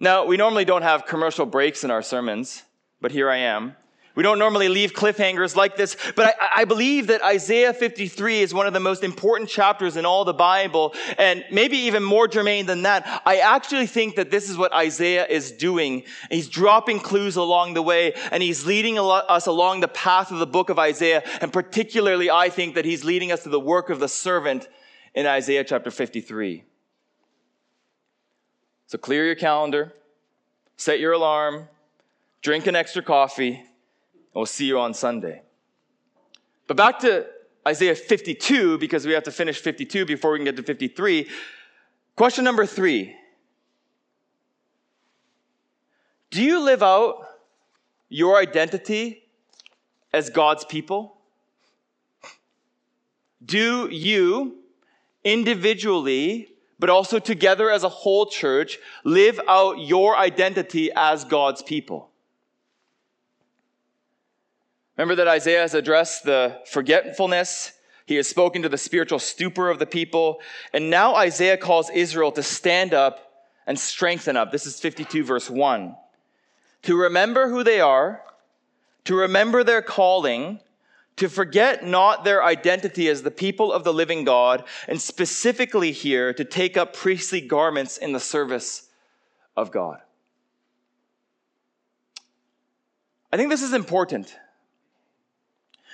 Now, 0.00 0.24
we 0.24 0.38
normally 0.38 0.64
don't 0.64 0.80
have 0.80 1.04
commercial 1.04 1.44
breaks 1.44 1.84
in 1.84 1.90
our 1.90 2.00
sermons, 2.00 2.62
but 3.02 3.12
here 3.12 3.28
I 3.28 3.36
am. 3.36 3.76
We 4.16 4.22
don't 4.22 4.38
normally 4.38 4.70
leave 4.70 4.94
cliffhangers 4.94 5.54
like 5.56 5.76
this, 5.76 5.94
but 6.16 6.34
I, 6.40 6.62
I, 6.62 6.64
believe 6.64 7.08
that 7.08 7.22
Isaiah 7.22 7.74
53 7.74 8.40
is 8.40 8.54
one 8.54 8.66
of 8.66 8.72
the 8.72 8.80
most 8.80 9.04
important 9.04 9.50
chapters 9.50 9.98
in 9.98 10.06
all 10.06 10.24
the 10.24 10.32
Bible. 10.32 10.94
And 11.18 11.44
maybe 11.52 11.76
even 11.76 12.02
more 12.02 12.26
germane 12.26 12.64
than 12.64 12.82
that, 12.82 13.22
I 13.26 13.40
actually 13.40 13.86
think 13.86 14.16
that 14.16 14.30
this 14.30 14.48
is 14.48 14.56
what 14.56 14.72
Isaiah 14.72 15.26
is 15.26 15.52
doing. 15.52 16.02
He's 16.30 16.48
dropping 16.48 17.00
clues 17.00 17.36
along 17.36 17.74
the 17.74 17.82
way 17.82 18.14
and 18.32 18.42
he's 18.42 18.64
leading 18.64 18.98
us 18.98 19.46
along 19.46 19.80
the 19.80 19.88
path 19.88 20.32
of 20.32 20.38
the 20.38 20.46
book 20.46 20.70
of 20.70 20.78
Isaiah. 20.78 21.22
And 21.42 21.52
particularly, 21.52 22.30
I 22.30 22.48
think 22.48 22.74
that 22.76 22.86
he's 22.86 23.04
leading 23.04 23.32
us 23.32 23.42
to 23.42 23.50
the 23.50 23.60
work 23.60 23.90
of 23.90 24.00
the 24.00 24.08
servant 24.08 24.66
in 25.14 25.26
Isaiah 25.26 25.62
chapter 25.62 25.90
53. 25.90 26.64
So 28.86 28.96
clear 28.96 29.26
your 29.26 29.34
calendar, 29.34 29.92
set 30.78 31.00
your 31.00 31.12
alarm, 31.12 31.68
drink 32.40 32.66
an 32.66 32.74
extra 32.74 33.02
coffee, 33.02 33.62
we'll 34.36 34.46
see 34.46 34.66
you 34.66 34.78
on 34.78 34.92
Sunday. 34.92 35.42
But 36.66 36.76
back 36.76 36.98
to 37.00 37.26
Isaiah 37.66 37.94
52, 37.94 38.78
because 38.78 39.06
we 39.06 39.12
have 39.12 39.22
to 39.24 39.32
finish 39.32 39.60
52 39.60 40.04
before 40.04 40.32
we 40.32 40.38
can 40.38 40.44
get 40.44 40.56
to 40.56 40.62
53. 40.62 41.28
Question 42.14 42.44
number 42.44 42.66
three 42.66 43.16
Do 46.30 46.42
you 46.42 46.60
live 46.60 46.82
out 46.82 47.26
your 48.08 48.36
identity 48.36 49.22
as 50.12 50.30
God's 50.30 50.64
people? 50.64 51.16
Do 53.44 53.88
you 53.90 54.58
individually, 55.24 56.48
but 56.78 56.90
also 56.90 57.18
together 57.18 57.70
as 57.70 57.84
a 57.84 57.88
whole 57.88 58.26
church, 58.26 58.78
live 59.04 59.40
out 59.48 59.78
your 59.78 60.16
identity 60.16 60.90
as 60.94 61.24
God's 61.24 61.62
people? 61.62 62.10
Remember 64.96 65.14
that 65.16 65.28
Isaiah 65.28 65.60
has 65.60 65.74
addressed 65.74 66.24
the 66.24 66.58
forgetfulness. 66.66 67.72
He 68.06 68.14
has 68.16 68.28
spoken 68.28 68.62
to 68.62 68.68
the 68.68 68.78
spiritual 68.78 69.18
stupor 69.18 69.68
of 69.68 69.78
the 69.78 69.86
people. 69.86 70.40
And 70.72 70.88
now 70.88 71.14
Isaiah 71.16 71.58
calls 71.58 71.90
Israel 71.90 72.32
to 72.32 72.42
stand 72.42 72.94
up 72.94 73.44
and 73.66 73.78
strengthen 73.78 74.36
up. 74.36 74.52
This 74.52 74.66
is 74.66 74.80
52, 74.80 75.24
verse 75.24 75.50
1. 75.50 75.94
To 76.82 76.96
remember 76.96 77.48
who 77.50 77.62
they 77.62 77.80
are, 77.80 78.22
to 79.04 79.14
remember 79.14 79.64
their 79.64 79.82
calling, 79.82 80.60
to 81.16 81.28
forget 81.28 81.84
not 81.84 82.24
their 82.24 82.44
identity 82.44 83.08
as 83.08 83.22
the 83.22 83.30
people 83.30 83.72
of 83.72 83.84
the 83.84 83.92
living 83.92 84.24
God, 84.24 84.64
and 84.86 85.00
specifically 85.00 85.92
here 85.92 86.32
to 86.32 86.44
take 86.44 86.76
up 86.76 86.94
priestly 86.94 87.40
garments 87.40 87.98
in 87.98 88.12
the 88.12 88.20
service 88.20 88.88
of 89.56 89.70
God. 89.70 90.00
I 93.32 93.36
think 93.36 93.50
this 93.50 93.62
is 93.62 93.72
important 93.72 94.34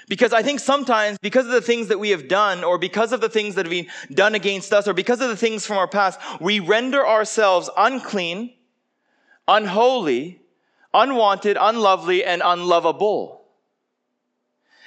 because 0.09 0.33
I 0.33 0.43
think 0.43 0.61
sometimes, 0.61 1.19
because 1.19 1.47
of 1.47 1.53
the 1.53 1.61
things 1.61 1.89
that 1.89 1.99
we 1.99 2.11
have 2.11 2.29
done, 2.29 2.65
or 2.65 2.79
because 2.79 3.13
of 3.13 3.21
the 3.21 3.29
things 3.29 3.55
that 3.55 3.67
have 3.67 3.71
been 3.71 3.89
done 4.13 4.35
against 4.35 4.73
us, 4.73 4.89
or 4.89 4.95
because 4.95 5.21
of 5.21 5.29
the 5.29 5.37
things 5.37 5.67
from 5.67 5.79
our 5.79 5.89
past, 5.89 6.21
we 6.41 6.61
render 6.61 7.07
ourselves 7.07 7.71
unclean, 7.77 8.53
unholy, 9.49 10.41
unwanted, 10.95 11.57
unlovely, 11.61 12.25
and 12.25 12.43
unlovable. 12.45 13.43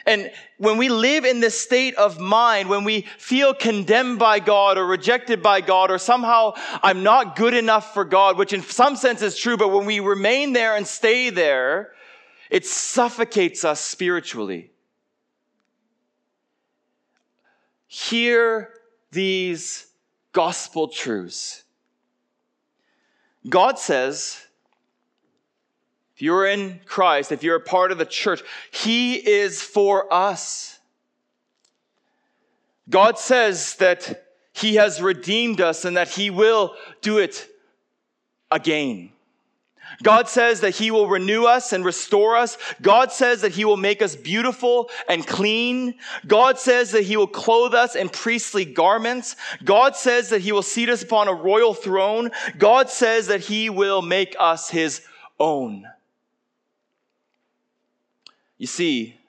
And 0.06 0.32
when 0.60 0.78
we 0.78 0.90
live 0.90 1.26
in 1.26 1.40
this 1.40 1.60
state 1.60 1.96
of 1.96 2.20
mind, 2.20 2.70
when 2.70 2.84
we 2.84 3.08
feel 3.18 3.56
condemned 3.56 4.20
by 4.20 4.40
God 4.40 4.78
or 4.78 4.86
rejected 4.86 5.42
by 5.42 5.62
God, 5.62 5.90
or 5.90 5.98
somehow 5.98 6.54
I'm 6.84 7.02
not 7.02 7.36
good 7.36 7.56
enough 7.56 7.94
for 7.94 8.06
God, 8.06 8.38
which 8.38 8.54
in 8.54 8.62
some 8.62 8.96
sense 8.96 9.24
is 9.24 9.36
true, 9.36 9.58
but 9.58 9.70
when 9.70 9.86
we 9.86 10.00
remain 10.00 10.54
there 10.54 10.76
and 10.76 10.86
stay 10.86 11.32
there, 11.32 11.94
it 12.52 12.68
suffocates 12.68 13.66
us 13.66 13.80
spiritually. 13.80 14.70
Hear 17.96 18.74
these 19.12 19.88
gospel 20.34 20.90
truths. 20.90 21.64
God 23.48 23.80
says, 23.80 24.38
if 26.14 26.22
you're 26.22 26.46
in 26.46 26.82
Christ, 26.84 27.32
if 27.32 27.42
you're 27.42 27.56
a 27.56 27.62
part 27.62 27.94
of 27.94 27.98
the 27.98 28.06
church, 28.06 28.42
He 28.70 29.16
is 29.16 29.62
for 29.62 30.14
us. 30.14 30.78
God 32.90 33.18
says 33.18 33.78
that 33.78 34.26
He 34.52 34.76
has 34.76 35.02
redeemed 35.02 35.62
us 35.62 35.86
and 35.86 35.96
that 35.96 36.10
He 36.10 36.30
will 36.30 36.76
do 37.00 37.20
it 37.20 37.48
again. 38.52 39.14
God 40.04 40.28
says 40.28 40.62
that 40.62 40.76
He 40.76 40.92
will 40.92 41.08
renew 41.08 41.46
us 41.46 41.74
and 41.74 41.86
restore 41.86 42.36
us. 42.36 42.58
God 42.82 43.12
says 43.12 43.42
that 43.42 43.54
He 43.54 43.66
will 43.66 43.78
make 43.78 44.02
us 44.02 44.16
beautiful 44.16 44.90
and 45.08 45.26
clean. 45.26 45.96
God 46.28 46.60
says 46.60 46.92
that 46.92 47.04
He 47.04 47.18
will 47.18 47.28
clothe 47.28 47.74
us 47.74 47.96
in 47.96 48.10
priestly 48.10 48.66
garments. 48.66 49.36
God 49.64 49.96
says 49.96 50.30
that 50.30 50.42
He 50.42 50.52
will 50.52 50.64
seat 50.64 50.90
us 50.90 51.04
upon 51.04 51.28
a 51.28 51.34
royal 51.34 51.74
throne. 51.74 52.32
God 52.58 52.90
says 52.90 53.28
that 53.28 53.42
He 53.42 53.70
will 53.70 54.02
make 54.02 54.36
us 54.40 54.70
His 54.70 55.02
own. 55.40 55.86
You 58.58 58.68
see, 58.68 59.20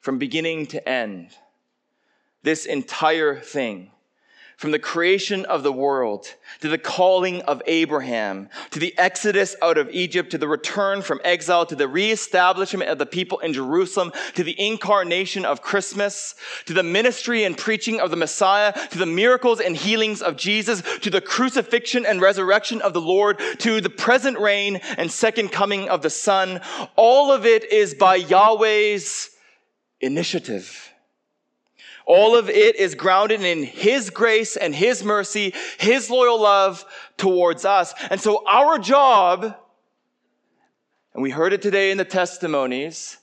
from 0.00 0.18
beginning 0.18 0.66
to 0.66 0.88
end, 0.88 1.30
this 2.42 2.66
entire 2.66 3.40
thing 3.40 3.90
from 4.56 4.70
the 4.70 4.78
creation 4.78 5.44
of 5.46 5.62
the 5.62 5.72
world 5.72 6.34
to 6.60 6.68
the 6.68 6.78
calling 6.78 7.42
of 7.42 7.60
Abraham, 7.66 8.48
to 8.70 8.78
the 8.78 8.96
exodus 8.98 9.56
out 9.60 9.78
of 9.78 9.90
Egypt, 9.90 10.30
to 10.30 10.38
the 10.38 10.48
return 10.48 11.02
from 11.02 11.20
exile, 11.24 11.66
to 11.66 11.76
the 11.76 11.88
reestablishment 11.88 12.90
of 12.90 12.98
the 12.98 13.06
people 13.06 13.38
in 13.40 13.52
Jerusalem, 13.52 14.12
to 14.34 14.44
the 14.44 14.58
incarnation 14.58 15.44
of 15.44 15.62
Christmas, 15.62 16.34
to 16.66 16.72
the 16.72 16.82
ministry 16.82 17.44
and 17.44 17.58
preaching 17.58 18.00
of 18.00 18.10
the 18.10 18.16
Messiah, 18.16 18.72
to 18.90 18.98
the 18.98 19.06
miracles 19.06 19.60
and 19.60 19.76
healings 19.76 20.22
of 20.22 20.36
Jesus, 20.36 20.82
to 21.00 21.10
the 21.10 21.20
crucifixion 21.20 22.06
and 22.06 22.20
resurrection 22.20 22.80
of 22.82 22.92
the 22.92 23.00
Lord, 23.00 23.40
to 23.58 23.80
the 23.80 23.90
present 23.90 24.38
reign 24.38 24.76
and 24.96 25.10
second 25.10 25.50
coming 25.50 25.88
of 25.88 26.02
the 26.02 26.10
Son. 26.10 26.60
All 26.96 27.32
of 27.32 27.44
it 27.44 27.70
is 27.72 27.94
by 27.94 28.16
Yahweh's 28.16 29.30
initiative. 30.00 30.93
All 32.06 32.36
of 32.36 32.50
it 32.50 32.76
is 32.76 32.94
grounded 32.94 33.42
in 33.42 33.62
His 33.62 34.10
grace 34.10 34.56
and 34.56 34.74
His 34.74 35.02
mercy, 35.02 35.54
His 35.78 36.10
loyal 36.10 36.40
love 36.40 36.84
towards 37.16 37.64
us. 37.64 37.94
And 38.10 38.20
so 38.20 38.46
our 38.46 38.78
job, 38.78 39.56
and 41.14 41.22
we 41.22 41.30
heard 41.30 41.52
it 41.52 41.62
today 41.62 41.90
in 41.90 41.98
the 41.98 42.04
testimonies, 42.04 43.16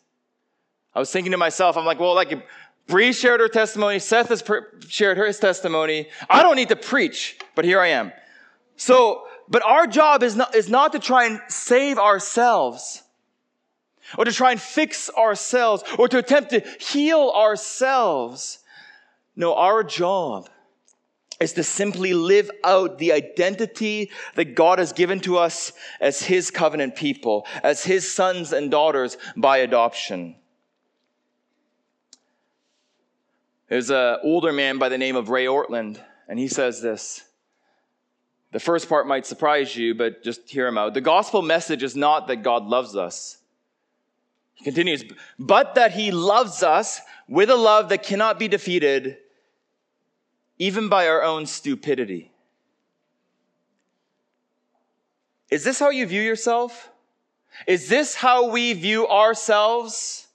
I 0.94 1.00
was 1.00 1.12
thinking 1.12 1.32
to 1.32 1.38
myself, 1.38 1.78
I'm 1.78 1.86
like, 1.86 2.00
well, 2.00 2.16
like, 2.16 2.46
Bree 2.88 3.14
shared 3.14 3.40
her 3.40 3.48
testimony, 3.48 4.00
Seth 4.00 4.30
has 4.30 4.44
shared 4.88 5.18
his 5.18 5.40
testimony. 5.40 6.10
I 6.30 6.44
don't 6.44 6.56
need 6.56 6.70
to 6.70 6.76
preach, 6.76 7.40
but 7.56 7.64
here 7.64 7.80
I 7.80 7.88
am. 7.90 8.12
So, 8.76 9.24
but 9.48 9.64
our 9.64 9.88
job 9.88 10.24
is 10.24 10.36
not, 10.36 10.56
is 10.56 10.70
not 10.70 10.94
to 10.94 11.00
try 11.00 11.26
and 11.26 11.40
save 11.48 11.98
ourselves 12.00 13.04
or 14.18 14.26
to 14.26 14.32
try 14.32 14.52
and 14.52 14.62
fix 14.62 15.10
ourselves 15.10 15.84
or 15.98 16.08
to 16.08 16.18
attempt 16.18 16.50
to 16.50 16.62
heal 16.80 17.32
ourselves. 17.36 18.60
No, 19.36 19.56
our 19.56 19.84
job 19.84 20.50
is 21.40 21.54
to 21.54 21.64
simply 21.64 22.14
live 22.14 22.52
out 22.64 23.00
the 23.00 23.12
identity 23.12 24.12
that 24.36 24.56
God 24.56 24.80
has 24.80 24.94
given 24.94 25.20
to 25.22 25.38
us 25.38 25.74
as 26.00 26.22
His 26.22 26.52
covenant 26.52 26.96
people, 26.96 27.48
as 27.64 27.84
His 27.84 28.12
sons 28.12 28.54
and 28.54 28.70
daughters 28.70 29.18
by 29.36 29.58
adoption. 29.58 30.36
There's 33.72 33.90
an 33.90 34.18
older 34.24 34.52
man 34.52 34.78
by 34.78 34.90
the 34.90 34.98
name 34.98 35.16
of 35.16 35.30
Ray 35.30 35.46
Ortlund, 35.46 35.98
and 36.28 36.38
he 36.38 36.50
says 36.50 36.82
this. 36.82 37.24
The 38.52 38.60
first 38.60 38.90
part 38.90 39.08
might 39.08 39.26
surprise 39.26 39.78
you, 39.78 39.96
but 39.96 40.24
just 40.24 40.50
hear 40.50 40.68
him 40.68 40.78
out. 40.78 40.94
The 40.94 41.00
gospel 41.00 41.42
message 41.42 41.82
is 41.82 41.96
not 41.96 42.28
that 42.28 42.44
God 42.44 42.66
loves 42.66 42.98
us. 42.98 43.38
He 44.56 44.66
continues, 44.66 45.06
but 45.40 45.76
that 45.76 45.94
he 45.94 46.12
loves 46.12 46.64
us 46.64 47.00
with 47.30 47.50
a 47.50 47.56
love 47.56 47.88
that 47.90 48.04
cannot 48.04 48.38
be 48.38 48.50
defeated 48.50 49.18
even 50.62 50.90
by 50.90 51.08
our 51.08 51.24
own 51.24 51.48
stupidity. 51.48 52.30
Is 55.50 55.64
this 55.64 55.80
how 55.80 55.90
you 55.90 56.06
view 56.06 56.22
yourself? 56.22 56.92
Is 57.66 57.90
this 57.90 58.14
how 58.14 58.52
we 58.52 58.74
view 58.74 59.08
ourselves? 59.08 60.28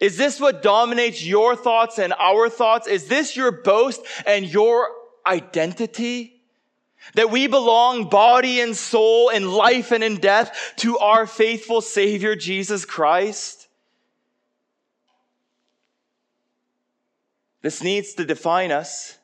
Is 0.00 0.16
this 0.16 0.40
what 0.40 0.64
dominates 0.64 1.24
your 1.24 1.54
thoughts 1.54 2.00
and 2.00 2.12
our 2.18 2.48
thoughts? 2.48 2.88
Is 2.88 3.06
this 3.06 3.36
your 3.36 3.52
boast 3.52 4.04
and 4.26 4.44
your 4.52 4.88
identity? 5.24 6.42
That 7.14 7.30
we 7.30 7.46
belong 7.46 8.08
body 8.08 8.60
and 8.60 8.76
soul 8.76 9.28
in 9.28 9.48
life 9.48 9.92
and 9.92 10.02
in 10.02 10.16
death 10.16 10.74
to 10.78 10.98
our 10.98 11.24
faithful 11.24 11.82
Savior, 11.82 12.34
Jesus 12.34 12.84
Christ? 12.84 13.68
This 17.60 17.80
needs 17.80 18.14
to 18.14 18.24
define 18.24 18.72
us. 18.72 19.18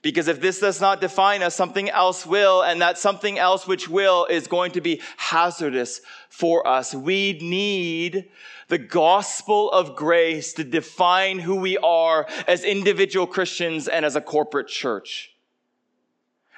Because 0.00 0.28
if 0.28 0.40
this 0.40 0.60
does 0.60 0.80
not 0.80 1.00
define 1.00 1.42
us, 1.42 1.56
something 1.56 1.90
else 1.90 2.24
will, 2.24 2.62
and 2.62 2.80
that 2.80 2.98
something 2.98 3.38
else 3.38 3.66
which 3.66 3.88
will 3.88 4.26
is 4.26 4.46
going 4.46 4.72
to 4.72 4.80
be 4.80 5.02
hazardous 5.16 6.00
for 6.28 6.66
us. 6.66 6.94
We 6.94 7.38
need 7.42 8.28
the 8.68 8.78
gospel 8.78 9.70
of 9.72 9.96
grace 9.96 10.52
to 10.54 10.64
define 10.64 11.40
who 11.40 11.56
we 11.56 11.78
are 11.78 12.28
as 12.46 12.62
individual 12.62 13.26
Christians 13.26 13.88
and 13.88 14.04
as 14.04 14.14
a 14.14 14.20
corporate 14.20 14.68
church. 14.68 15.34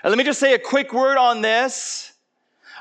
And 0.03 0.11
let 0.11 0.18
me 0.18 0.24
just 0.24 0.40
say 0.40 0.53
a 0.55 0.59
quick 0.59 0.92
word 0.92 1.16
on 1.16 1.40
this. 1.40 2.12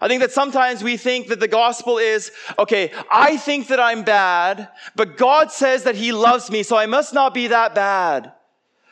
I 0.02 0.08
think 0.08 0.22
that 0.22 0.32
sometimes 0.32 0.84
we 0.84 0.98
think 0.98 1.28
that 1.28 1.40
the 1.40 1.48
gospel 1.48 1.98
is, 1.98 2.32
okay, 2.58 2.92
I 3.12 3.38
think 3.38 3.68
that 3.68 3.80
I'm 3.80 4.04
bad, 4.04 4.70
but 4.96 5.18
God 5.18 5.52
says 5.52 5.84
that 5.84 5.96
He 5.96 6.12
loves 6.12 6.50
me, 6.50 6.64
so 6.64 6.78
I 6.78 6.86
must 6.86 7.14
not 7.14 7.34
be 7.34 7.48
that 7.48 7.76
bad. 7.76 8.34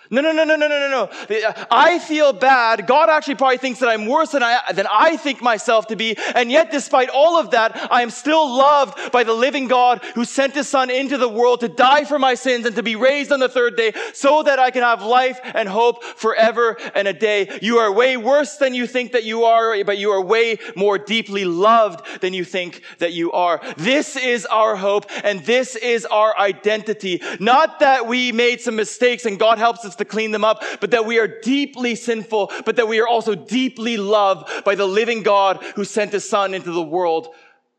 No, 0.10 0.22
no, 0.22 0.32
no, 0.32 0.44
no, 0.44 0.56
no, 0.56 0.68
no, 0.68 0.80
no, 0.80 0.90
no. 0.90 1.36
Uh, 1.36 1.66
I 1.70 2.00
feel 2.00 2.34
bad. 2.34 2.88
God 2.88 3.10
actually 3.10 3.36
probably 3.36 3.58
thinks 3.58 3.80
that 3.80 3.90
I'm 3.90 4.06
worse 4.06 4.32
than 4.32 4.44
I, 4.44 4.60
than 4.74 4.88
I 4.90 5.18
think 5.18 5.42
myself 5.42 5.88
to 5.88 5.96
be. 5.96 6.18
And 6.36 6.52
yet, 6.52 6.72
despite 6.72 7.10
all 7.10 7.38
of 7.38 7.52
that, 7.52 7.92
I 7.92 8.02
am 8.02 8.10
still 8.10 8.58
loved 8.58 9.12
by 9.12 9.24
the 9.24 9.34
living 9.34 9.68
God 9.68 10.04
who 10.16 10.24
sent 10.24 10.54
his 10.54 10.70
son 10.70 10.90
into 10.90 11.18
the 11.18 11.28
world 11.28 11.60
to 11.62 11.68
die 11.68 12.06
for 12.06 12.18
my 12.18 12.36
sins 12.36 12.66
and 12.66 12.76
to 12.76 12.84
be 12.84 12.96
raised 12.96 13.32
on 13.32 13.40
the 13.40 13.50
third 13.50 13.76
day 13.76 13.94
so 14.14 14.44
that 14.44 14.60
I 14.60 14.72
can 14.72 14.84
have 14.84 15.02
life 15.04 15.40
and 15.44 15.68
hope 15.68 16.04
forever 16.04 16.78
and 16.96 17.08
a 17.08 17.14
day. 17.14 17.60
You 17.62 17.80
are 17.80 17.92
way 17.92 18.16
worse 18.16 18.58
than 18.58 18.74
you 18.74 18.88
think 18.88 19.12
that 19.12 19.26
you 19.26 19.44
are, 19.44 19.84
but 19.84 19.98
you 19.98 20.12
are 20.12 20.22
way 20.22 20.60
more 20.76 20.98
deeply 20.98 21.44
loved 21.44 22.22
than 22.22 22.34
you 22.34 22.46
think 22.46 22.82
that 23.00 23.14
you 23.14 23.32
are. 23.34 23.62
This 23.76 24.16
is 24.16 24.46
our 24.46 24.76
hope 24.76 25.06
and 25.24 25.42
this 25.42 25.76
is 25.76 26.06
our 26.06 26.38
identity. 26.38 27.22
Not 27.40 27.80
that 27.80 28.08
we 28.08 28.32
made 28.32 28.62
some 28.62 28.76
mistakes 28.76 29.26
and 29.26 29.38
God 29.38 29.58
helps 29.58 29.84
us 29.84 29.97
to 29.98 30.06
clean 30.06 30.32
them 30.32 30.44
up, 30.44 30.64
but 30.80 30.92
that 30.92 31.06
we 31.06 31.20
are 31.20 31.28
deeply 31.28 31.96
sinful, 31.96 32.52
but 32.66 32.76
that 32.78 32.88
we 32.88 33.00
are 33.00 33.08
also 33.08 33.36
deeply 33.36 33.98
loved 33.98 34.64
by 34.64 34.76
the 34.76 34.86
living 34.86 35.24
God 35.24 35.64
who 35.76 35.84
sent 35.84 36.14
his 36.14 36.28
son 36.28 36.54
into 36.54 36.72
the 36.72 36.82
world 36.82 37.34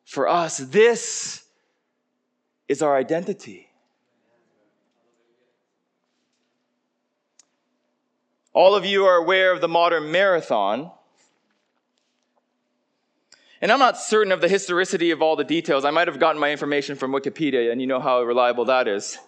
for 0.04 0.28
us. 0.28 0.58
This 0.58 1.44
is 2.68 2.82
our 2.82 2.96
identity. 2.96 3.68
All 8.52 8.74
of 8.74 8.84
you 8.84 9.04
are 9.04 9.16
aware 9.16 9.52
of 9.52 9.60
the 9.60 9.68
modern 9.68 10.10
marathon. 10.10 10.90
And 13.60 13.72
I'm 13.72 13.78
not 13.78 13.98
certain 13.98 14.32
of 14.32 14.40
the 14.40 14.48
historicity 14.48 15.10
of 15.10 15.20
all 15.22 15.36
the 15.36 15.44
details. 15.44 15.84
I 15.84 15.90
might 15.90 16.08
have 16.08 16.18
gotten 16.18 16.40
my 16.40 16.50
information 16.50 16.96
from 16.96 17.12
Wikipedia, 17.12 17.72
and 17.72 17.80
you 17.80 17.86
know 17.86 18.00
how 18.00 18.22
reliable 18.22 18.66
that 18.66 18.88
is. 18.88 19.18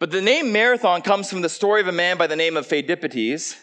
But 0.00 0.10
the 0.10 0.22
name 0.22 0.50
marathon 0.50 1.02
comes 1.02 1.28
from 1.28 1.42
the 1.42 1.50
story 1.50 1.82
of 1.82 1.86
a 1.86 1.92
man 1.92 2.16
by 2.16 2.26
the 2.26 2.34
name 2.34 2.56
of 2.56 2.66
Pheidippides. 2.66 3.54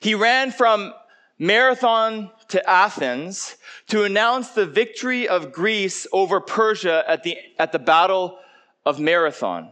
He 0.00 0.16
ran 0.16 0.50
from 0.50 0.92
Marathon 1.38 2.32
to 2.48 2.68
Athens 2.68 3.54
to 3.86 4.02
announce 4.02 4.50
the 4.50 4.66
victory 4.66 5.28
of 5.28 5.52
Greece 5.52 6.08
over 6.12 6.40
Persia 6.40 7.04
at 7.06 7.22
the, 7.22 7.38
at 7.56 7.70
the 7.70 7.78
Battle 7.78 8.36
of 8.84 8.98
Marathon. 8.98 9.70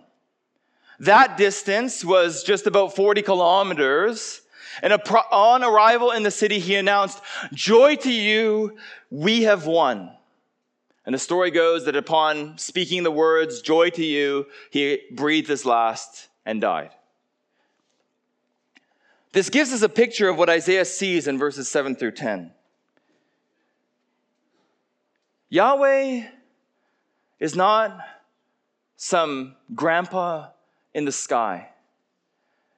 That 1.00 1.36
distance 1.36 2.04
was 2.04 2.44
just 2.44 2.68
about 2.68 2.94
40 2.94 3.22
kilometers. 3.22 4.42
And 4.82 4.92
on 4.92 5.64
arrival 5.64 6.12
in 6.12 6.22
the 6.22 6.30
city, 6.30 6.60
he 6.60 6.76
announced, 6.76 7.20
Joy 7.52 7.96
to 7.96 8.12
you, 8.12 8.78
we 9.10 9.42
have 9.42 9.66
won. 9.66 10.12
And 11.08 11.14
the 11.14 11.18
story 11.18 11.50
goes 11.50 11.86
that 11.86 11.96
upon 11.96 12.58
speaking 12.58 13.02
the 13.02 13.10
words, 13.10 13.62
joy 13.62 13.88
to 13.88 14.04
you, 14.04 14.46
he 14.70 15.00
breathed 15.10 15.48
his 15.48 15.64
last 15.64 16.28
and 16.44 16.60
died. 16.60 16.90
This 19.32 19.48
gives 19.48 19.72
us 19.72 19.80
a 19.80 19.88
picture 19.88 20.28
of 20.28 20.36
what 20.36 20.50
Isaiah 20.50 20.84
sees 20.84 21.26
in 21.26 21.38
verses 21.38 21.66
7 21.66 21.96
through 21.96 22.10
10. 22.10 22.50
Yahweh 25.48 26.26
is 27.40 27.56
not 27.56 27.98
some 28.98 29.56
grandpa 29.74 30.48
in 30.92 31.06
the 31.06 31.12
sky. 31.12 31.70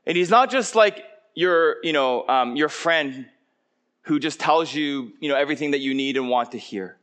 And 0.06 0.16
he's 0.16 0.30
not 0.30 0.52
just 0.52 0.76
like 0.76 1.02
your, 1.34 1.78
you 1.82 1.92
know, 1.92 2.28
um, 2.28 2.54
your 2.54 2.68
friend 2.68 3.26
who 4.02 4.20
just 4.20 4.38
tells 4.38 4.72
you, 4.72 5.14
you 5.18 5.28
know, 5.28 5.34
everything 5.34 5.72
that 5.72 5.80
you 5.80 5.94
need 5.94 6.16
and 6.16 6.28
want 6.28 6.52
to 6.52 6.58
hear. 6.58 6.96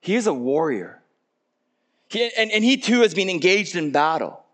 He 0.00 0.14
is 0.14 0.26
a 0.26 0.34
warrior. 0.34 1.02
He, 2.08 2.30
and, 2.36 2.50
and 2.50 2.64
he 2.64 2.76
too 2.76 3.00
has 3.00 3.14
been 3.14 3.30
engaged 3.30 3.76
in 3.76 3.92
battle. 3.92 4.44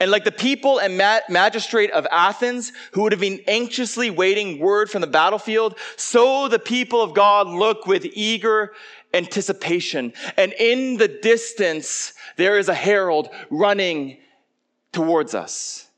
And 0.00 0.10
like 0.10 0.24
the 0.24 0.32
people 0.32 0.78
and 0.78 0.96
magistrate 0.96 1.90
of 1.92 2.06
Athens 2.10 2.72
who 2.92 3.02
would 3.02 3.12
have 3.12 3.20
been 3.20 3.40
anxiously 3.46 4.10
waiting 4.10 4.58
word 4.58 4.90
from 4.90 5.00
the 5.00 5.06
battlefield, 5.06 5.78
so 5.96 6.48
the 6.48 6.58
people 6.58 7.00
of 7.00 7.14
God 7.14 7.46
look 7.46 7.86
with 7.86 8.04
eager 8.12 8.72
anticipation. 9.12 10.12
And 10.36 10.52
in 10.52 10.96
the 10.96 11.08
distance, 11.08 12.12
there 12.36 12.58
is 12.58 12.68
a 12.68 12.74
herald 12.74 13.28
running 13.50 14.18
towards 14.92 15.34
us. 15.34 15.88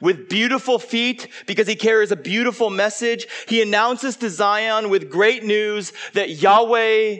With 0.00 0.28
beautiful 0.28 0.78
feet, 0.78 1.28
because 1.46 1.66
he 1.66 1.76
carries 1.76 2.12
a 2.12 2.16
beautiful 2.16 2.70
message, 2.70 3.26
he 3.48 3.62
announces 3.62 4.16
to 4.16 4.30
Zion 4.30 4.90
with 4.90 5.10
great 5.10 5.44
news 5.44 5.92
that 6.12 6.30
Yahweh 6.30 7.18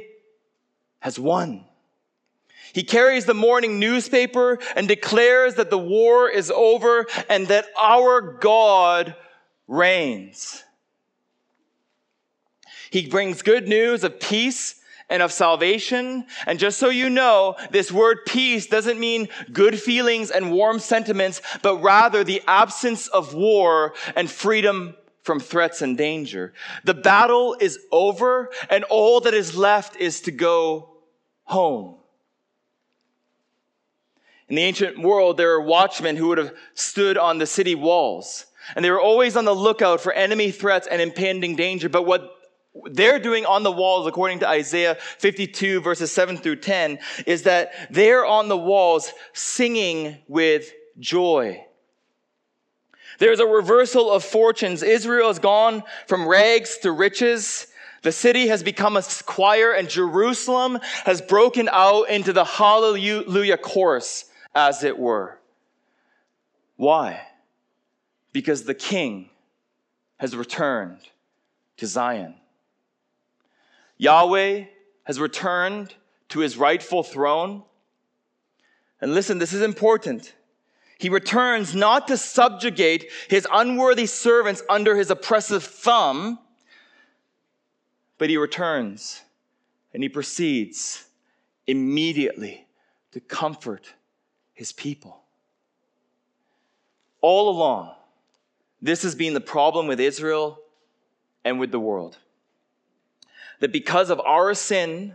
has 1.05 1.19
won. 1.19 1.63
He 2.73 2.83
carries 2.83 3.27
the 3.27 3.35
morning 3.35 3.79
newspaper 3.79 4.59
and 4.75 4.89
declares 4.89 5.57
that 5.57 5.69
the 5.69 5.79
war 5.79 6.31
is 6.31 6.51
over 6.51 7.07
and 7.29 7.47
that 7.49 7.67
our 7.79 8.23
God 8.23 9.15
reigns. 9.69 10.65
He 12.91 13.07
brings 13.07 13.43
good 13.43 13.69
news 13.69 14.03
of 14.03 14.19
peace 14.19 14.81
and 15.11 15.23
of 15.23 15.31
salvation. 15.31 16.25
And 16.47 16.59
just 16.59 16.79
so 16.79 16.89
you 16.89 17.11
know, 17.11 17.57
this 17.71 17.93
word 17.93 18.21
peace 18.25 18.67
doesn't 18.67 18.99
mean 18.99 19.29
good 19.53 19.79
feelings 19.79 20.31
and 20.31 20.53
warm 20.53 20.79
sentiments, 20.79 21.43
but 21.61 21.83
rather 21.83 22.25
the 22.25 22.41
absence 22.47 23.09
of 23.09 23.35
war 23.35 23.93
and 24.17 24.31
freedom 24.31 24.97
from 25.21 25.39
threats 25.39 25.83
and 25.83 25.99
danger. 25.99 26.55
The 26.85 26.95
battle 26.95 27.59
is 27.61 27.79
over 27.93 28.51
and 28.71 28.85
all 28.85 29.21
that 29.21 29.35
is 29.35 29.55
left 29.55 29.97
is 29.97 30.23
to 30.23 30.31
go 30.31 30.94
home. 31.45 31.97
In 34.49 34.57
the 34.57 34.63
ancient 34.63 34.99
world, 34.99 35.37
there 35.37 35.59
were 35.59 35.63
watchmen 35.63 36.17
who 36.17 36.29
would 36.29 36.39
have 36.39 36.55
stood 36.75 37.17
on 37.17 37.39
the 37.39 37.47
city 37.47 37.75
walls, 37.75 38.47
and 38.77 38.85
they 38.85 38.91
were 38.91 39.01
always 39.01 39.37
on 39.37 39.45
the 39.45 39.55
lookout 39.55 40.01
for 40.01 40.13
enemy 40.13 40.51
threats 40.51 40.87
and 40.87 41.01
impending 41.01 41.57
danger. 41.57 41.89
But 41.89 42.05
what 42.05 42.31
they're 42.91 43.19
doing 43.19 43.47
on 43.47 43.63
the 43.63 43.73
walls, 43.73 44.07
according 44.07 44.41
to 44.41 44.49
Isaiah 44.49 44.97
52, 45.19 45.81
verses 45.81 46.13
7 46.13 46.37
through 46.37 46.57
10, 46.57 46.99
is 47.27 47.45
that 47.45 47.73
they're 47.91 48.27
on 48.27 48.49
the 48.49 48.57
walls 48.57 49.13
singing 49.33 50.19
with 50.29 50.73
joy. 50.99 51.65
There's 53.19 53.41
a 53.41 53.47
reversal 53.47 54.11
of 54.11 54.25
fortunes. 54.25 54.83
Israel 54.83 55.29
has 55.29 55.39
gone 55.39 55.85
from 56.07 56.27
rags 56.27 56.79
to 56.79 56.91
riches. 56.91 57.69
The 58.05 58.13
city 58.13 58.49
has 58.49 58.63
become 58.63 58.99
a 58.99 59.03
choir 59.25 59.73
and 59.73 59.89
Jerusalem 59.89 60.79
has 61.07 61.23
broken 61.23 61.71
out 61.73 62.11
into 62.11 62.35
the 62.35 62.45
hallelujah 62.45 63.57
chorus, 63.57 64.27
as 64.55 64.85
it 64.85 64.99
were. 64.99 65.39
Why? 66.77 67.27
Because 68.35 68.65
the 68.65 68.75
king 68.75 69.31
has 70.19 70.37
returned 70.37 71.01
to 71.79 71.87
Zion. 71.87 72.35
Yahweh 73.97 74.65
has 75.05 75.19
returned 75.19 75.95
to 76.29 76.41
his 76.41 76.59
rightful 76.59 77.05
throne. 77.05 77.63
And 79.01 79.15
listen, 79.15 79.39
this 79.39 79.55
is 79.55 79.63
important. 79.63 80.35
He 80.99 81.09
returns 81.09 81.75
not 81.75 82.07
to 82.09 82.19
subjugate 82.19 83.11
his 83.31 83.49
unworthy 83.51 84.05
servants 84.05 84.63
under 84.69 84.95
his 84.95 85.11
oppressive 85.11 85.65
thumb, 85.65 86.39
but 88.19 88.31
he 88.31 88.37
returns 88.37 89.23
and 89.93 90.03
he 90.03 90.09
proceeds 90.09 91.07
immediately 91.67 92.67
to 93.13 93.21
comfort 93.21 93.95
his 94.53 94.73
people. 94.73 95.21
All 97.21 97.49
along, 97.49 97.95
this 98.83 99.03
has 99.03 99.15
been 99.15 99.35
the 99.35 99.41
problem 99.41 99.87
with 99.87 100.01
Israel 100.01 100.59
and 101.45 101.59
with 101.59 101.71
the 101.71 101.81
world. 101.81 102.19
That 103.61 103.73
because 103.73 104.11
of 104.11 104.21
our 104.21 104.53
sin 104.55 105.15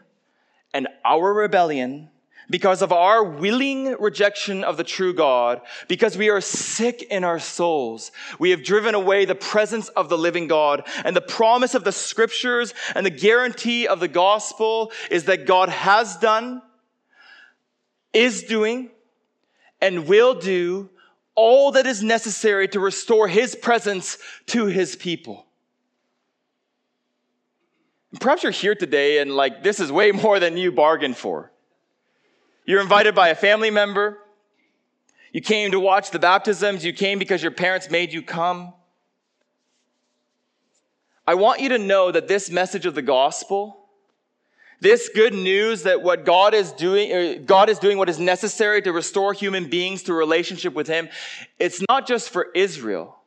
and 0.74 0.88
our 1.06 1.34
rebellion, 1.34 2.10
because 2.50 2.82
of 2.82 2.92
our 2.92 3.24
willing 3.24 3.96
rejection 4.00 4.64
of 4.64 4.78
the 4.78 4.84
true 4.84 5.14
God, 5.14 5.62
because 5.88 6.18
we 6.18 6.30
are 6.30 6.42
sick 6.42 7.04
in 7.04 7.24
our 7.24 7.40
souls, 7.40 8.12
we 8.40 8.50
have 8.52 8.64
driven 8.64 8.96
away 8.96 9.26
the 9.26 9.36
presence 9.36 9.90
of 9.90 10.10
the 10.10 10.18
living 10.18 10.48
God. 10.48 10.88
And 11.06 11.16
the 11.16 11.22
promise 11.22 11.76
of 11.76 11.84
the 11.84 11.92
scriptures 11.92 12.74
and 12.96 13.06
the 13.06 13.12
guarantee 13.12 13.88
of 13.88 14.00
the 14.00 14.08
gospel 14.08 14.92
is 15.12 15.26
that 15.26 15.46
God 15.46 15.70
has 15.70 16.18
done, 16.18 16.62
is 18.14 18.44
doing, 18.44 18.90
and 19.82 20.08
will 20.08 20.36
do 20.36 20.90
all 21.36 21.72
that 21.72 21.86
is 21.86 22.04
necessary 22.04 22.68
to 22.68 22.80
restore 22.80 23.28
his 23.28 23.56
presence 23.56 24.18
to 24.48 24.66
his 24.66 24.96
people. 24.96 25.46
Perhaps 28.20 28.44
you're 28.44 28.52
here 28.52 28.76
today 28.76 29.20
and 29.20 29.32
like 29.32 29.64
this 29.64 29.80
is 29.80 29.92
way 29.92 30.12
more 30.12 30.40
than 30.40 30.58
you 30.58 30.72
bargained 30.72 31.16
for. 31.16 31.52
You're 32.70 32.82
invited 32.82 33.16
by 33.16 33.30
a 33.30 33.36
family 33.36 33.72
member. 33.72 34.20
You 35.34 35.42
came 35.42 35.72
to 35.72 35.80
watch 35.80 36.12
the 36.12 36.20
baptisms. 36.20 36.86
You 36.86 36.94
came 36.94 37.18
because 37.18 37.42
your 37.42 37.52
parents 37.52 37.90
made 37.90 38.14
you 38.14 38.22
come. 38.22 38.76
I 41.26 41.34
want 41.34 41.62
you 41.62 41.70
to 41.70 41.80
know 41.80 42.12
that 42.12 42.28
this 42.28 42.52
message 42.52 42.86
of 42.86 42.94
the 42.94 43.02
gospel, 43.02 43.90
this 44.82 45.10
good 45.10 45.34
news 45.34 45.82
that 45.82 46.04
what 46.04 46.26
God 46.26 46.54
is 46.54 46.72
doing, 46.72 47.44
God 47.44 47.70
is 47.70 47.80
doing 47.80 47.98
what 47.98 48.08
is 48.08 48.20
necessary 48.20 48.84
to 48.84 48.92
restore 48.92 49.34
human 49.34 49.68
beings 49.68 50.04
to 50.04 50.14
relationship 50.14 50.76
with 50.76 50.86
Him, 50.86 51.10
it's 51.58 51.84
not 51.90 52.06
just 52.06 52.30
for 52.30 52.50
Israel. 52.54 53.18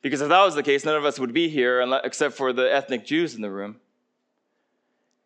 Because 0.00 0.22
if 0.22 0.30
that 0.30 0.42
was 0.42 0.54
the 0.54 0.62
case, 0.62 0.86
none 0.86 0.96
of 0.96 1.04
us 1.04 1.18
would 1.18 1.34
be 1.34 1.50
here 1.50 1.82
except 2.04 2.38
for 2.38 2.54
the 2.54 2.74
ethnic 2.74 3.04
Jews 3.04 3.34
in 3.34 3.42
the 3.42 3.50
room. 3.50 3.80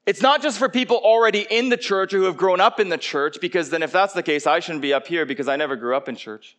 It's 0.07 0.21
not 0.21 0.43
just 0.43 0.59
for 0.59 0.69
people 0.69 0.99
already 0.99 1.47
in 1.49 1.71
the 1.71 1.77
church 1.77 2.13
or 2.13 2.19
who 2.19 2.25
have 2.25 2.37
grown 2.37 2.61
up 2.61 2.79
in 2.79 2.91
the 2.91 2.99
church, 2.99 3.39
because 3.41 3.71
then 3.71 3.83
if 3.83 3.91
that's 3.91 4.13
the 4.13 4.23
case, 4.23 4.47
I 4.47 4.61
shouldn't 4.61 4.83
be 4.83 4.93
up 4.93 5.07
here 5.07 5.25
because 5.25 5.49
I 5.49 5.57
never 5.57 5.77
grew 5.77 5.97
up 5.97 6.09
in 6.09 6.17
church. 6.17 6.57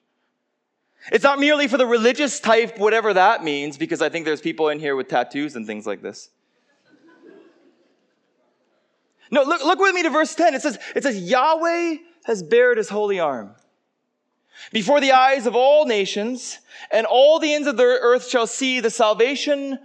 It's 1.12 1.24
not 1.24 1.40
merely 1.40 1.68
for 1.68 1.78
the 1.78 1.86
religious 1.86 2.40
type, 2.40 2.80
whatever 2.80 3.14
that 3.14 3.44
means, 3.44 3.78
because 3.78 4.02
I 4.02 4.10
think 4.10 4.26
there's 4.26 4.42
people 4.42 4.70
in 4.70 4.80
here 4.80 4.96
with 4.96 5.08
tattoos 5.08 5.56
and 5.56 5.68
things 5.68 5.86
like 5.86 6.02
this. 6.02 6.30
No, 9.30 9.44
look, 9.44 9.64
look 9.64 9.80
with 9.80 9.94
me 9.94 10.04
to 10.04 10.10
verse 10.10 10.34
10. 10.34 10.56
It 10.56 10.62
says, 10.62 10.80
it 10.96 11.04
says, 11.04 11.20
Yahweh 11.20 11.98
has 12.26 12.42
bared 12.42 12.78
his 12.78 12.90
holy 12.90 13.20
arm 13.20 13.54
before 14.72 15.02
the 15.02 15.12
eyes 15.12 15.46
of 15.46 15.56
all 15.56 15.86
nations, 15.86 16.60
and 16.92 17.06
all 17.06 17.40
the 17.40 17.54
ends 17.54 17.68
of 17.68 17.78
the 17.78 17.84
earth 17.84 18.28
shall 18.28 18.48
see 18.48 18.80
the 18.80 18.90
salvation 18.90 19.78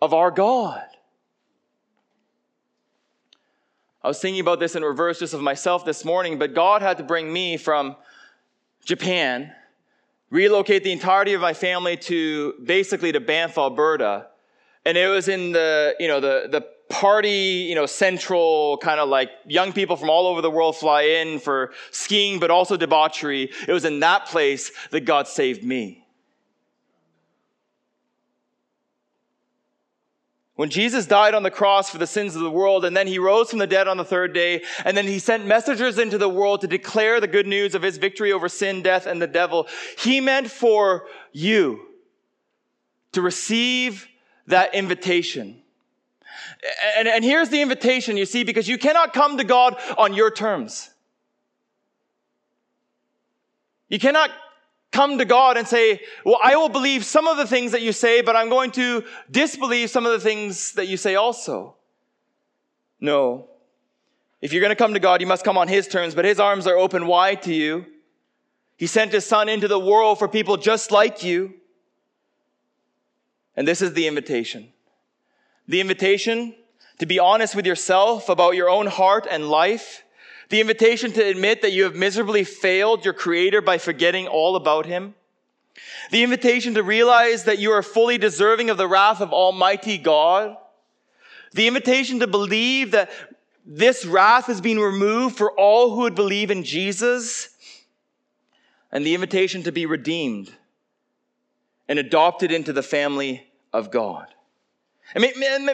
of 0.00 0.12
our 0.12 0.30
God. 0.30 0.84
I 4.04 4.08
was 4.08 4.18
thinking 4.18 4.40
about 4.40 4.58
this 4.58 4.74
in 4.74 4.82
reverse 4.82 5.20
just 5.20 5.32
of 5.32 5.40
myself 5.40 5.84
this 5.84 6.04
morning, 6.04 6.38
but 6.38 6.54
God 6.54 6.82
had 6.82 6.96
to 6.96 7.04
bring 7.04 7.32
me 7.32 7.56
from 7.56 7.94
Japan, 8.84 9.52
relocate 10.30 10.82
the 10.82 10.90
entirety 10.90 11.34
of 11.34 11.40
my 11.40 11.54
family 11.54 11.96
to 11.98 12.54
basically 12.64 13.12
to 13.12 13.20
Banff, 13.20 13.56
Alberta. 13.56 14.26
And 14.84 14.98
it 14.98 15.06
was 15.06 15.28
in 15.28 15.52
the, 15.52 15.94
you 16.00 16.08
know, 16.08 16.18
the, 16.18 16.48
the 16.50 16.66
party, 16.88 17.66
you 17.68 17.76
know, 17.76 17.86
central 17.86 18.76
kind 18.78 18.98
of 18.98 19.08
like 19.08 19.30
young 19.46 19.72
people 19.72 19.94
from 19.96 20.10
all 20.10 20.26
over 20.26 20.40
the 20.40 20.50
world 20.50 20.76
fly 20.76 21.02
in 21.02 21.38
for 21.38 21.72
skiing, 21.92 22.40
but 22.40 22.50
also 22.50 22.76
debauchery. 22.76 23.52
It 23.68 23.72
was 23.72 23.84
in 23.84 24.00
that 24.00 24.26
place 24.26 24.72
that 24.90 25.02
God 25.02 25.28
saved 25.28 25.62
me. 25.62 26.01
When 30.62 30.70
Jesus 30.70 31.06
died 31.06 31.34
on 31.34 31.42
the 31.42 31.50
cross 31.50 31.90
for 31.90 31.98
the 31.98 32.06
sins 32.06 32.36
of 32.36 32.42
the 32.42 32.48
world, 32.48 32.84
and 32.84 32.96
then 32.96 33.08
he 33.08 33.18
rose 33.18 33.50
from 33.50 33.58
the 33.58 33.66
dead 33.66 33.88
on 33.88 33.96
the 33.96 34.04
third 34.04 34.32
day, 34.32 34.62
and 34.84 34.96
then 34.96 35.08
he 35.08 35.18
sent 35.18 35.44
messengers 35.44 35.98
into 35.98 36.18
the 36.18 36.28
world 36.28 36.60
to 36.60 36.68
declare 36.68 37.20
the 37.20 37.26
good 37.26 37.48
news 37.48 37.74
of 37.74 37.82
his 37.82 37.98
victory 37.98 38.30
over 38.30 38.48
sin, 38.48 38.80
death, 38.80 39.06
and 39.06 39.20
the 39.20 39.26
devil, 39.26 39.66
he 39.98 40.20
meant 40.20 40.48
for 40.48 41.08
you 41.32 41.80
to 43.10 43.20
receive 43.20 44.06
that 44.46 44.72
invitation. 44.72 45.60
And, 46.96 47.08
and 47.08 47.24
here's 47.24 47.48
the 47.48 47.60
invitation, 47.60 48.16
you 48.16 48.24
see, 48.24 48.44
because 48.44 48.68
you 48.68 48.78
cannot 48.78 49.12
come 49.12 49.38
to 49.38 49.44
God 49.44 49.76
on 49.98 50.14
your 50.14 50.30
terms. 50.30 50.90
You 53.88 53.98
cannot 53.98 54.30
come 54.92 55.18
to 55.18 55.24
God 55.24 55.56
and 55.56 55.66
say, 55.66 56.00
well, 56.24 56.38
I 56.42 56.56
will 56.56 56.68
believe 56.68 57.04
some 57.04 57.26
of 57.26 57.36
the 57.36 57.46
things 57.46 57.72
that 57.72 57.82
you 57.82 57.92
say, 57.92 58.20
but 58.20 58.36
I'm 58.36 58.48
going 58.48 58.70
to 58.72 59.04
disbelieve 59.30 59.90
some 59.90 60.06
of 60.06 60.12
the 60.12 60.20
things 60.20 60.72
that 60.72 60.86
you 60.86 60.96
say 60.96 61.16
also. 61.16 61.76
No. 63.00 63.48
If 64.40 64.52
you're 64.52 64.60
going 64.60 64.70
to 64.70 64.76
come 64.76 64.94
to 64.94 65.00
God, 65.00 65.20
you 65.20 65.26
must 65.26 65.44
come 65.44 65.58
on 65.58 65.68
His 65.68 65.88
terms, 65.88 66.14
but 66.14 66.24
His 66.24 66.38
arms 66.38 66.66
are 66.66 66.76
open 66.76 67.06
wide 67.06 67.42
to 67.42 67.54
you. 67.54 67.86
He 68.76 68.86
sent 68.86 69.12
His 69.12 69.26
Son 69.26 69.48
into 69.48 69.66
the 69.66 69.78
world 69.78 70.18
for 70.18 70.28
people 70.28 70.56
just 70.56 70.90
like 70.90 71.24
you. 71.24 71.54
And 73.56 73.66
this 73.66 73.82
is 73.82 73.94
the 73.94 74.06
invitation. 74.06 74.72
The 75.66 75.80
invitation 75.80 76.54
to 77.02 77.06
be 77.06 77.18
honest 77.18 77.56
with 77.56 77.66
yourself 77.66 78.28
about 78.28 78.54
your 78.54 78.70
own 78.70 78.86
heart 78.86 79.26
and 79.28 79.48
life 79.48 80.04
the 80.52 80.60
invitation 80.60 81.12
to 81.12 81.24
admit 81.24 81.62
that 81.62 81.72
you 81.72 81.84
have 81.84 81.94
miserably 81.94 82.44
failed 82.44 83.06
your 83.06 83.14
Creator 83.14 83.62
by 83.62 83.78
forgetting 83.78 84.28
all 84.28 84.54
about 84.54 84.84
Him. 84.84 85.14
The 86.10 86.22
invitation 86.22 86.74
to 86.74 86.82
realize 86.82 87.44
that 87.44 87.58
you 87.58 87.72
are 87.72 87.82
fully 87.82 88.18
deserving 88.18 88.68
of 88.68 88.76
the 88.76 88.86
wrath 88.86 89.22
of 89.22 89.32
Almighty 89.32 89.96
God. 89.96 90.58
The 91.54 91.66
invitation 91.66 92.20
to 92.20 92.26
believe 92.26 92.90
that 92.90 93.10
this 93.64 94.04
wrath 94.04 94.44
has 94.44 94.60
been 94.60 94.78
removed 94.78 95.38
for 95.38 95.50
all 95.52 95.94
who 95.94 96.02
would 96.02 96.14
believe 96.14 96.50
in 96.50 96.64
Jesus. 96.64 97.48
And 98.92 99.06
the 99.06 99.14
invitation 99.14 99.62
to 99.62 99.72
be 99.72 99.86
redeemed 99.86 100.52
and 101.88 101.98
adopted 101.98 102.52
into 102.52 102.74
the 102.74 102.82
family 102.82 103.46
of 103.72 103.90
God. 103.90 104.26
And 105.14 105.22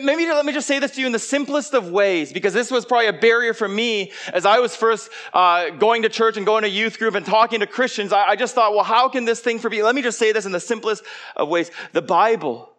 maybe 0.05 0.27
let 0.27 0.45
me 0.45 0.53
just 0.53 0.67
say 0.67 0.79
this 0.79 0.93
to 0.93 1.01
you 1.01 1.07
in 1.07 1.13
the 1.13 1.19
simplest 1.19 1.75
of 1.75 1.91
ways, 1.91 2.33
because 2.33 2.53
this 2.53 2.71
was 2.71 2.85
probably 2.85 3.07
a 3.07 3.13
barrier 3.13 3.55
for 3.55 3.69
me 3.69 4.13
as 4.33 4.45
I 4.45 4.59
was 4.59 4.75
first 4.75 5.11
uh, 5.33 5.71
going 5.71 6.03
to 6.03 6.09
church 6.09 6.37
and 6.37 6.45
going 6.45 6.63
to 6.63 6.69
youth 6.69 6.99
group 6.99 7.15
and 7.15 7.25
talking 7.25 7.61
to 7.61 7.67
Christians. 7.67 8.13
I, 8.13 8.31
I 8.31 8.37
just 8.37 8.55
thought, 8.55 8.75
well, 8.75 8.85
how 8.85 9.09
can 9.09 9.25
this 9.25 9.41
thing 9.41 9.59
for 9.59 9.71
me? 9.71 9.83
Let 9.83 9.95
me 9.95 10.03
just 10.03 10.19
say 10.19 10.33
this 10.33 10.47
in 10.47 10.53
the 10.53 10.61
simplest 10.61 11.05
of 11.37 11.49
ways. 11.49 11.71
The 11.93 12.03
Bible 12.03 12.73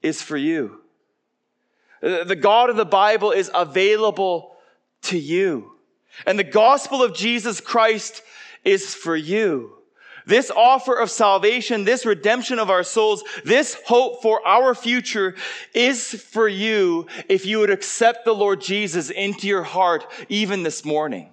is 0.00 0.22
for 0.22 0.36
you. 0.36 0.80
The 2.00 2.36
God 2.36 2.70
of 2.70 2.76
the 2.76 2.86
Bible 2.86 3.30
is 3.30 3.50
available 3.54 4.56
to 5.02 5.18
you. 5.18 5.72
And 6.26 6.38
the 6.38 6.44
gospel 6.44 7.02
of 7.02 7.14
Jesus 7.14 7.60
Christ 7.60 8.22
is 8.64 8.94
for 8.94 9.14
you. 9.14 9.76
This 10.30 10.52
offer 10.52 10.94
of 10.94 11.10
salvation, 11.10 11.82
this 11.82 12.06
redemption 12.06 12.60
of 12.60 12.70
our 12.70 12.84
souls, 12.84 13.24
this 13.44 13.76
hope 13.84 14.22
for 14.22 14.46
our 14.46 14.76
future 14.76 15.34
is 15.74 16.06
for 16.06 16.46
you 16.46 17.08
if 17.28 17.46
you 17.46 17.58
would 17.58 17.70
accept 17.70 18.24
the 18.24 18.32
Lord 18.32 18.60
Jesus 18.60 19.10
into 19.10 19.48
your 19.48 19.64
heart 19.64 20.06
even 20.28 20.62
this 20.62 20.84
morning. 20.84 21.32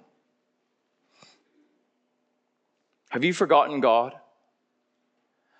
Have 3.10 3.22
you 3.22 3.32
forgotten 3.32 3.78
God? 3.78 4.14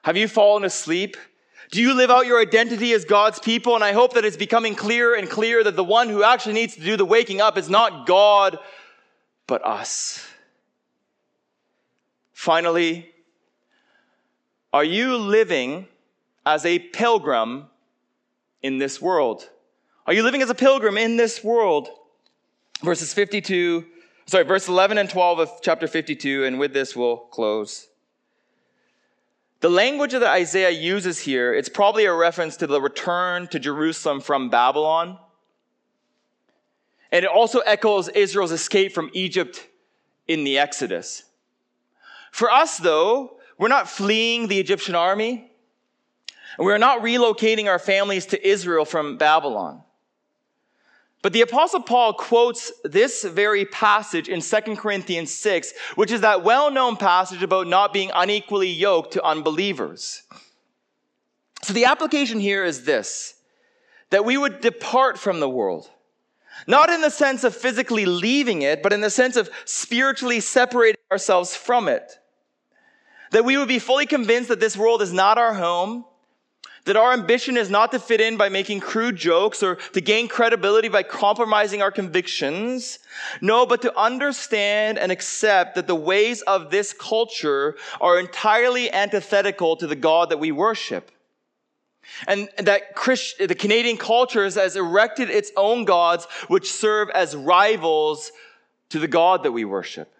Have 0.03 0.16
you 0.16 0.26
fallen 0.26 0.64
asleep? 0.64 1.16
Do 1.70 1.80
you 1.80 1.95
live 1.95 2.11
out 2.11 2.26
your 2.26 2.41
identity 2.41 2.93
as 2.93 3.05
God's 3.05 3.39
people? 3.39 3.76
And 3.76 3.84
I 3.84 3.93
hope 3.93 4.14
that 4.14 4.24
it's 4.24 4.36
becoming 4.36 4.74
clearer 4.74 5.14
and 5.14 5.30
clearer 5.30 5.62
that 5.62 5.76
the 5.76 5.84
one 5.84 6.09
who 6.09 6.24
actually 6.24 6.55
needs 6.55 6.74
to 6.74 6.80
do 6.80 6.97
the 6.97 7.05
waking 7.05 7.41
up 7.41 7.57
is 7.57 7.70
not 7.70 8.05
God, 8.05 8.59
but 9.47 9.64
us. 9.64 10.26
Finally, 12.32 13.12
are 14.73 14.85
you 14.85 15.16
living 15.16 15.87
as 16.45 16.64
a 16.66 16.79
pilgrim 16.79 17.66
in 18.62 18.79
this 18.79 19.01
world? 19.01 19.49
Are 20.07 20.12
you 20.12 20.23
living 20.23 20.43
as 20.43 20.51
a 20.51 20.55
pilgrim 20.55 20.97
in 20.97 21.16
this 21.16 21.43
world? 21.43 21.89
Verses 22.83 23.12
52, 23.12 23.85
sorry, 24.27 24.45
verse 24.45 24.69
11 24.69 24.99
and 24.99 25.11
12 25.11 25.39
of 25.39 25.51
chapter 25.62 25.87
52, 25.87 26.45
and 26.45 26.59
with 26.59 26.73
this 26.73 26.95
we'll 26.95 27.16
close. 27.16 27.89
The 29.61 29.69
language 29.69 30.12
that 30.12 30.23
Isaiah 30.23 30.71
uses 30.71 31.19
here, 31.19 31.53
it's 31.53 31.69
probably 31.69 32.05
a 32.05 32.14
reference 32.14 32.57
to 32.59 32.66
the 32.66 32.81
return 32.81 33.49
to 33.49 33.59
Jerusalem 33.59 34.21
from 34.21 34.51
Babylon. 34.51 35.19
And 37.11 37.25
it 37.25 37.31
also 37.31 37.61
echoes 37.61 38.09
Israel's 38.09 38.53
escape 38.53 38.93
from 38.93 39.11
Egypt 39.14 39.66
in 40.29 40.45
the 40.45 40.59
Exodus. 40.59 41.25
For 42.31 42.51
us, 42.51 42.77
though, 42.77 43.38
we're 43.59 43.69
not 43.69 43.89
fleeing 43.89 44.49
the 44.49 44.59
Egyptian 44.59 44.95
army. 44.95 45.51
And 46.57 46.67
we're 46.67 46.79
not 46.79 47.03
relocating 47.03 47.67
our 47.67 47.79
families 47.79 48.27
to 48.27 48.49
Israel 48.49 48.85
from 48.85 49.17
Babylon. 49.17 49.83
But 51.23 51.33
the 51.33 51.41
apostle 51.41 51.83
Paul 51.83 52.15
quotes 52.15 52.73
this 52.85 53.25
very 53.25 53.65
passage 53.65 54.29
in 54.29 54.41
2 54.41 54.77
Corinthians 54.77 55.35
6, 55.35 55.73
which 55.97 56.13
is 56.13 56.21
that 56.21 56.45
well-known 56.45 56.97
passage 56.97 57.43
about 57.43 57.67
not 57.67 57.93
being 57.93 58.11
unequally 58.15 58.69
yoked 58.69 59.13
to 59.15 59.25
unbelievers. 59.25 60.23
So 61.63 61.73
the 61.73 61.87
application 61.87 62.39
here 62.39 62.65
is 62.65 62.85
this, 62.85 63.35
that 64.11 64.25
we 64.25 64.39
would 64.39 64.61
depart 64.61 65.19
from 65.19 65.41
the 65.41 65.49
world. 65.49 65.91
Not 66.67 66.89
in 66.89 67.01
the 67.01 67.11
sense 67.11 67.45
of 67.45 67.55
physically 67.55 68.07
leaving 68.07 68.63
it, 68.63 68.83
but 68.83 68.93
in 68.93 69.01
the 69.01 69.11
sense 69.11 69.37
of 69.37 69.51
spiritually 69.65 70.41
separating 70.41 71.01
ourselves 71.11 71.55
from 71.55 71.89
it. 71.89 72.18
That 73.31 73.45
we 73.45 73.57
would 73.57 73.68
be 73.68 73.79
fully 73.79 74.07
convinced 74.07 74.49
that 74.49 74.61
this 74.61 74.76
world 74.76 75.03
is 75.03 75.12
not 75.12 75.39
our 75.39 75.55
home, 75.55 76.05
That 76.89 76.97
our 76.97 77.12
ambition 77.12 77.59
is 77.59 77.68
not 77.68 77.93
to 77.93 77.99
fit 77.99 78.18
in 78.18 78.39
by 78.39 78.49
making 78.49 78.81
crude 78.81 79.16
jokes 79.16 79.62
or 79.62 79.74
to 79.93 80.01
gain 80.01 80.26
credibility 80.26 80.89
by 80.89 81.03
compromising 81.03 81.83
our 81.83 81.91
convictions. 81.91 82.99
No, 83.43 83.66
but 83.66 83.83
to 83.83 83.99
understand 83.99 84.99
and 84.99 85.12
accept 85.12 85.74
that 85.74 85.87
the 85.87 85.95
ways 85.95 86.41
of 86.41 86.70
this 86.70 86.95
culture 86.95 87.76
are 88.01 88.18
entirely 88.18 88.91
antithetical 88.91 89.76
to 89.76 89.87
the 89.87 89.97
God 89.97 90.31
that 90.31 90.41
we 90.41 90.51
worship. 90.51 91.11
And 92.26 92.49
that 92.57 92.95
Christ, 92.95 93.37
the 93.37 93.55
Canadian 93.55 93.99
culture 93.99 94.45
has 94.45 94.74
erected 94.74 95.29
its 95.29 95.53
own 95.59 95.85
gods 95.85 96.26
which 96.49 96.72
serve 96.72 97.11
as 97.11 97.37
rivals 97.37 98.33
to 98.89 98.99
the 98.99 99.09
God 99.09 99.43
that 99.43 99.53
we 99.53 99.66
worship. 99.66 100.11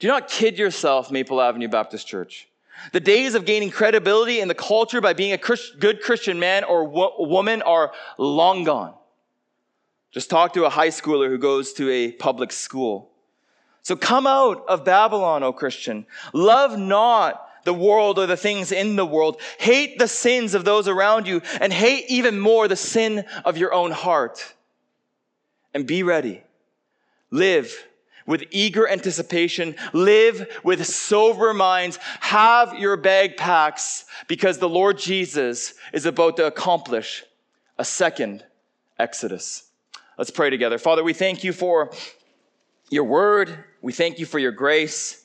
Do 0.00 0.08
not 0.08 0.28
kid 0.28 0.58
yourself, 0.58 1.10
Maple 1.10 1.40
Avenue 1.40 1.68
Baptist 1.68 2.06
Church. 2.06 2.48
The 2.92 3.00
days 3.00 3.34
of 3.34 3.44
gaining 3.44 3.70
credibility 3.70 4.40
in 4.40 4.48
the 4.48 4.54
culture 4.54 5.02
by 5.02 5.12
being 5.12 5.32
a 5.32 5.38
Christ, 5.38 5.78
good 5.78 6.00
Christian 6.00 6.40
man 6.40 6.64
or 6.64 6.84
wo- 6.84 7.14
woman 7.18 7.60
are 7.60 7.92
long 8.16 8.64
gone. 8.64 8.94
Just 10.10 10.30
talk 10.30 10.54
to 10.54 10.64
a 10.64 10.70
high 10.70 10.88
schooler 10.88 11.28
who 11.28 11.36
goes 11.36 11.74
to 11.74 11.90
a 11.90 12.12
public 12.12 12.50
school. 12.50 13.10
So 13.82 13.94
come 13.94 14.26
out 14.26 14.64
of 14.66 14.84
Babylon, 14.86 15.42
O 15.42 15.52
Christian. 15.52 16.06
Love 16.32 16.78
not 16.78 17.46
the 17.64 17.74
world 17.74 18.18
or 18.18 18.26
the 18.26 18.36
things 18.36 18.72
in 18.72 18.96
the 18.96 19.04
world. 19.04 19.38
Hate 19.58 19.98
the 19.98 20.08
sins 20.08 20.54
of 20.54 20.64
those 20.64 20.88
around 20.88 21.26
you 21.26 21.42
and 21.60 21.72
hate 21.72 22.06
even 22.08 22.40
more 22.40 22.66
the 22.66 22.76
sin 22.76 23.26
of 23.44 23.58
your 23.58 23.74
own 23.74 23.90
heart. 23.90 24.54
And 25.74 25.86
be 25.86 26.02
ready. 26.02 26.42
Live 27.30 27.86
with 28.30 28.44
eager 28.52 28.88
anticipation. 28.88 29.74
Live 29.92 30.46
with 30.62 30.86
sober 30.86 31.52
minds. 31.52 31.98
Have 32.20 32.78
your 32.78 32.96
bag 32.96 33.36
packs 33.36 34.04
because 34.28 34.58
the 34.58 34.68
Lord 34.68 34.98
Jesus 34.98 35.74
is 35.92 36.06
about 36.06 36.36
to 36.36 36.46
accomplish 36.46 37.24
a 37.76 37.84
second 37.84 38.44
Exodus. 38.98 39.64
Let's 40.16 40.30
pray 40.30 40.48
together. 40.48 40.78
Father, 40.78 41.02
we 41.02 41.12
thank 41.12 41.42
you 41.42 41.52
for 41.52 41.90
your 42.88 43.04
word. 43.04 43.64
We 43.82 43.92
thank 43.92 44.18
you 44.18 44.26
for 44.26 44.38
your 44.38 44.52
grace. 44.52 45.24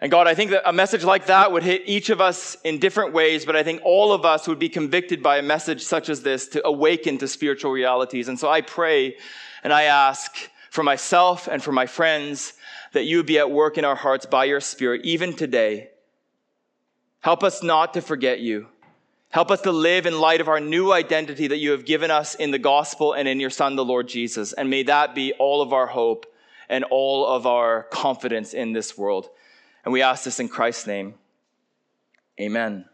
And 0.00 0.10
God, 0.12 0.28
I 0.28 0.34
think 0.34 0.52
that 0.52 0.68
a 0.68 0.72
message 0.72 1.02
like 1.02 1.26
that 1.26 1.50
would 1.50 1.64
hit 1.64 1.82
each 1.86 2.08
of 2.08 2.20
us 2.20 2.56
in 2.62 2.78
different 2.78 3.12
ways, 3.14 3.44
but 3.44 3.56
I 3.56 3.64
think 3.64 3.80
all 3.84 4.12
of 4.12 4.24
us 4.24 4.46
would 4.46 4.60
be 4.60 4.68
convicted 4.68 5.24
by 5.24 5.38
a 5.38 5.42
message 5.42 5.82
such 5.82 6.08
as 6.08 6.22
this 6.22 6.46
to 6.48 6.64
awaken 6.64 7.18
to 7.18 7.26
spiritual 7.26 7.72
realities. 7.72 8.28
And 8.28 8.38
so 8.38 8.48
I 8.48 8.60
pray 8.60 9.16
and 9.64 9.72
I 9.72 9.84
ask 9.84 10.50
for 10.70 10.82
myself 10.82 11.48
and 11.48 11.62
for 11.62 11.72
my 11.72 11.86
friends 11.86 12.52
that 12.92 13.04
you 13.04 13.18
would 13.18 13.26
be 13.26 13.38
at 13.38 13.50
work 13.50 13.78
in 13.78 13.84
our 13.84 13.94
hearts 13.94 14.26
by 14.26 14.44
your 14.44 14.60
Spirit, 14.60 15.04
even 15.04 15.34
today. 15.34 15.90
Help 17.20 17.42
us 17.42 17.62
not 17.62 17.94
to 17.94 18.00
forget 18.00 18.40
you. 18.40 18.68
Help 19.30 19.50
us 19.50 19.60
to 19.62 19.72
live 19.72 20.06
in 20.06 20.18
light 20.18 20.40
of 20.40 20.48
our 20.48 20.60
new 20.60 20.92
identity 20.92 21.48
that 21.48 21.58
you 21.58 21.72
have 21.72 21.84
given 21.84 22.10
us 22.10 22.34
in 22.34 22.50
the 22.50 22.58
gospel 22.58 23.12
and 23.12 23.28
in 23.28 23.40
your 23.40 23.50
Son, 23.50 23.76
the 23.76 23.84
Lord 23.84 24.08
Jesus. 24.08 24.52
And 24.54 24.70
may 24.70 24.84
that 24.84 25.14
be 25.14 25.34
all 25.34 25.60
of 25.60 25.72
our 25.72 25.86
hope 25.86 26.26
and 26.68 26.84
all 26.84 27.26
of 27.26 27.46
our 27.46 27.84
confidence 27.84 28.54
in 28.54 28.72
this 28.72 28.96
world. 28.96 29.28
And 29.84 29.92
we 29.92 30.02
ask 30.02 30.24
this 30.24 30.40
in 30.40 30.48
Christ's 30.48 30.86
name. 30.86 31.14
Amen. 32.40 32.84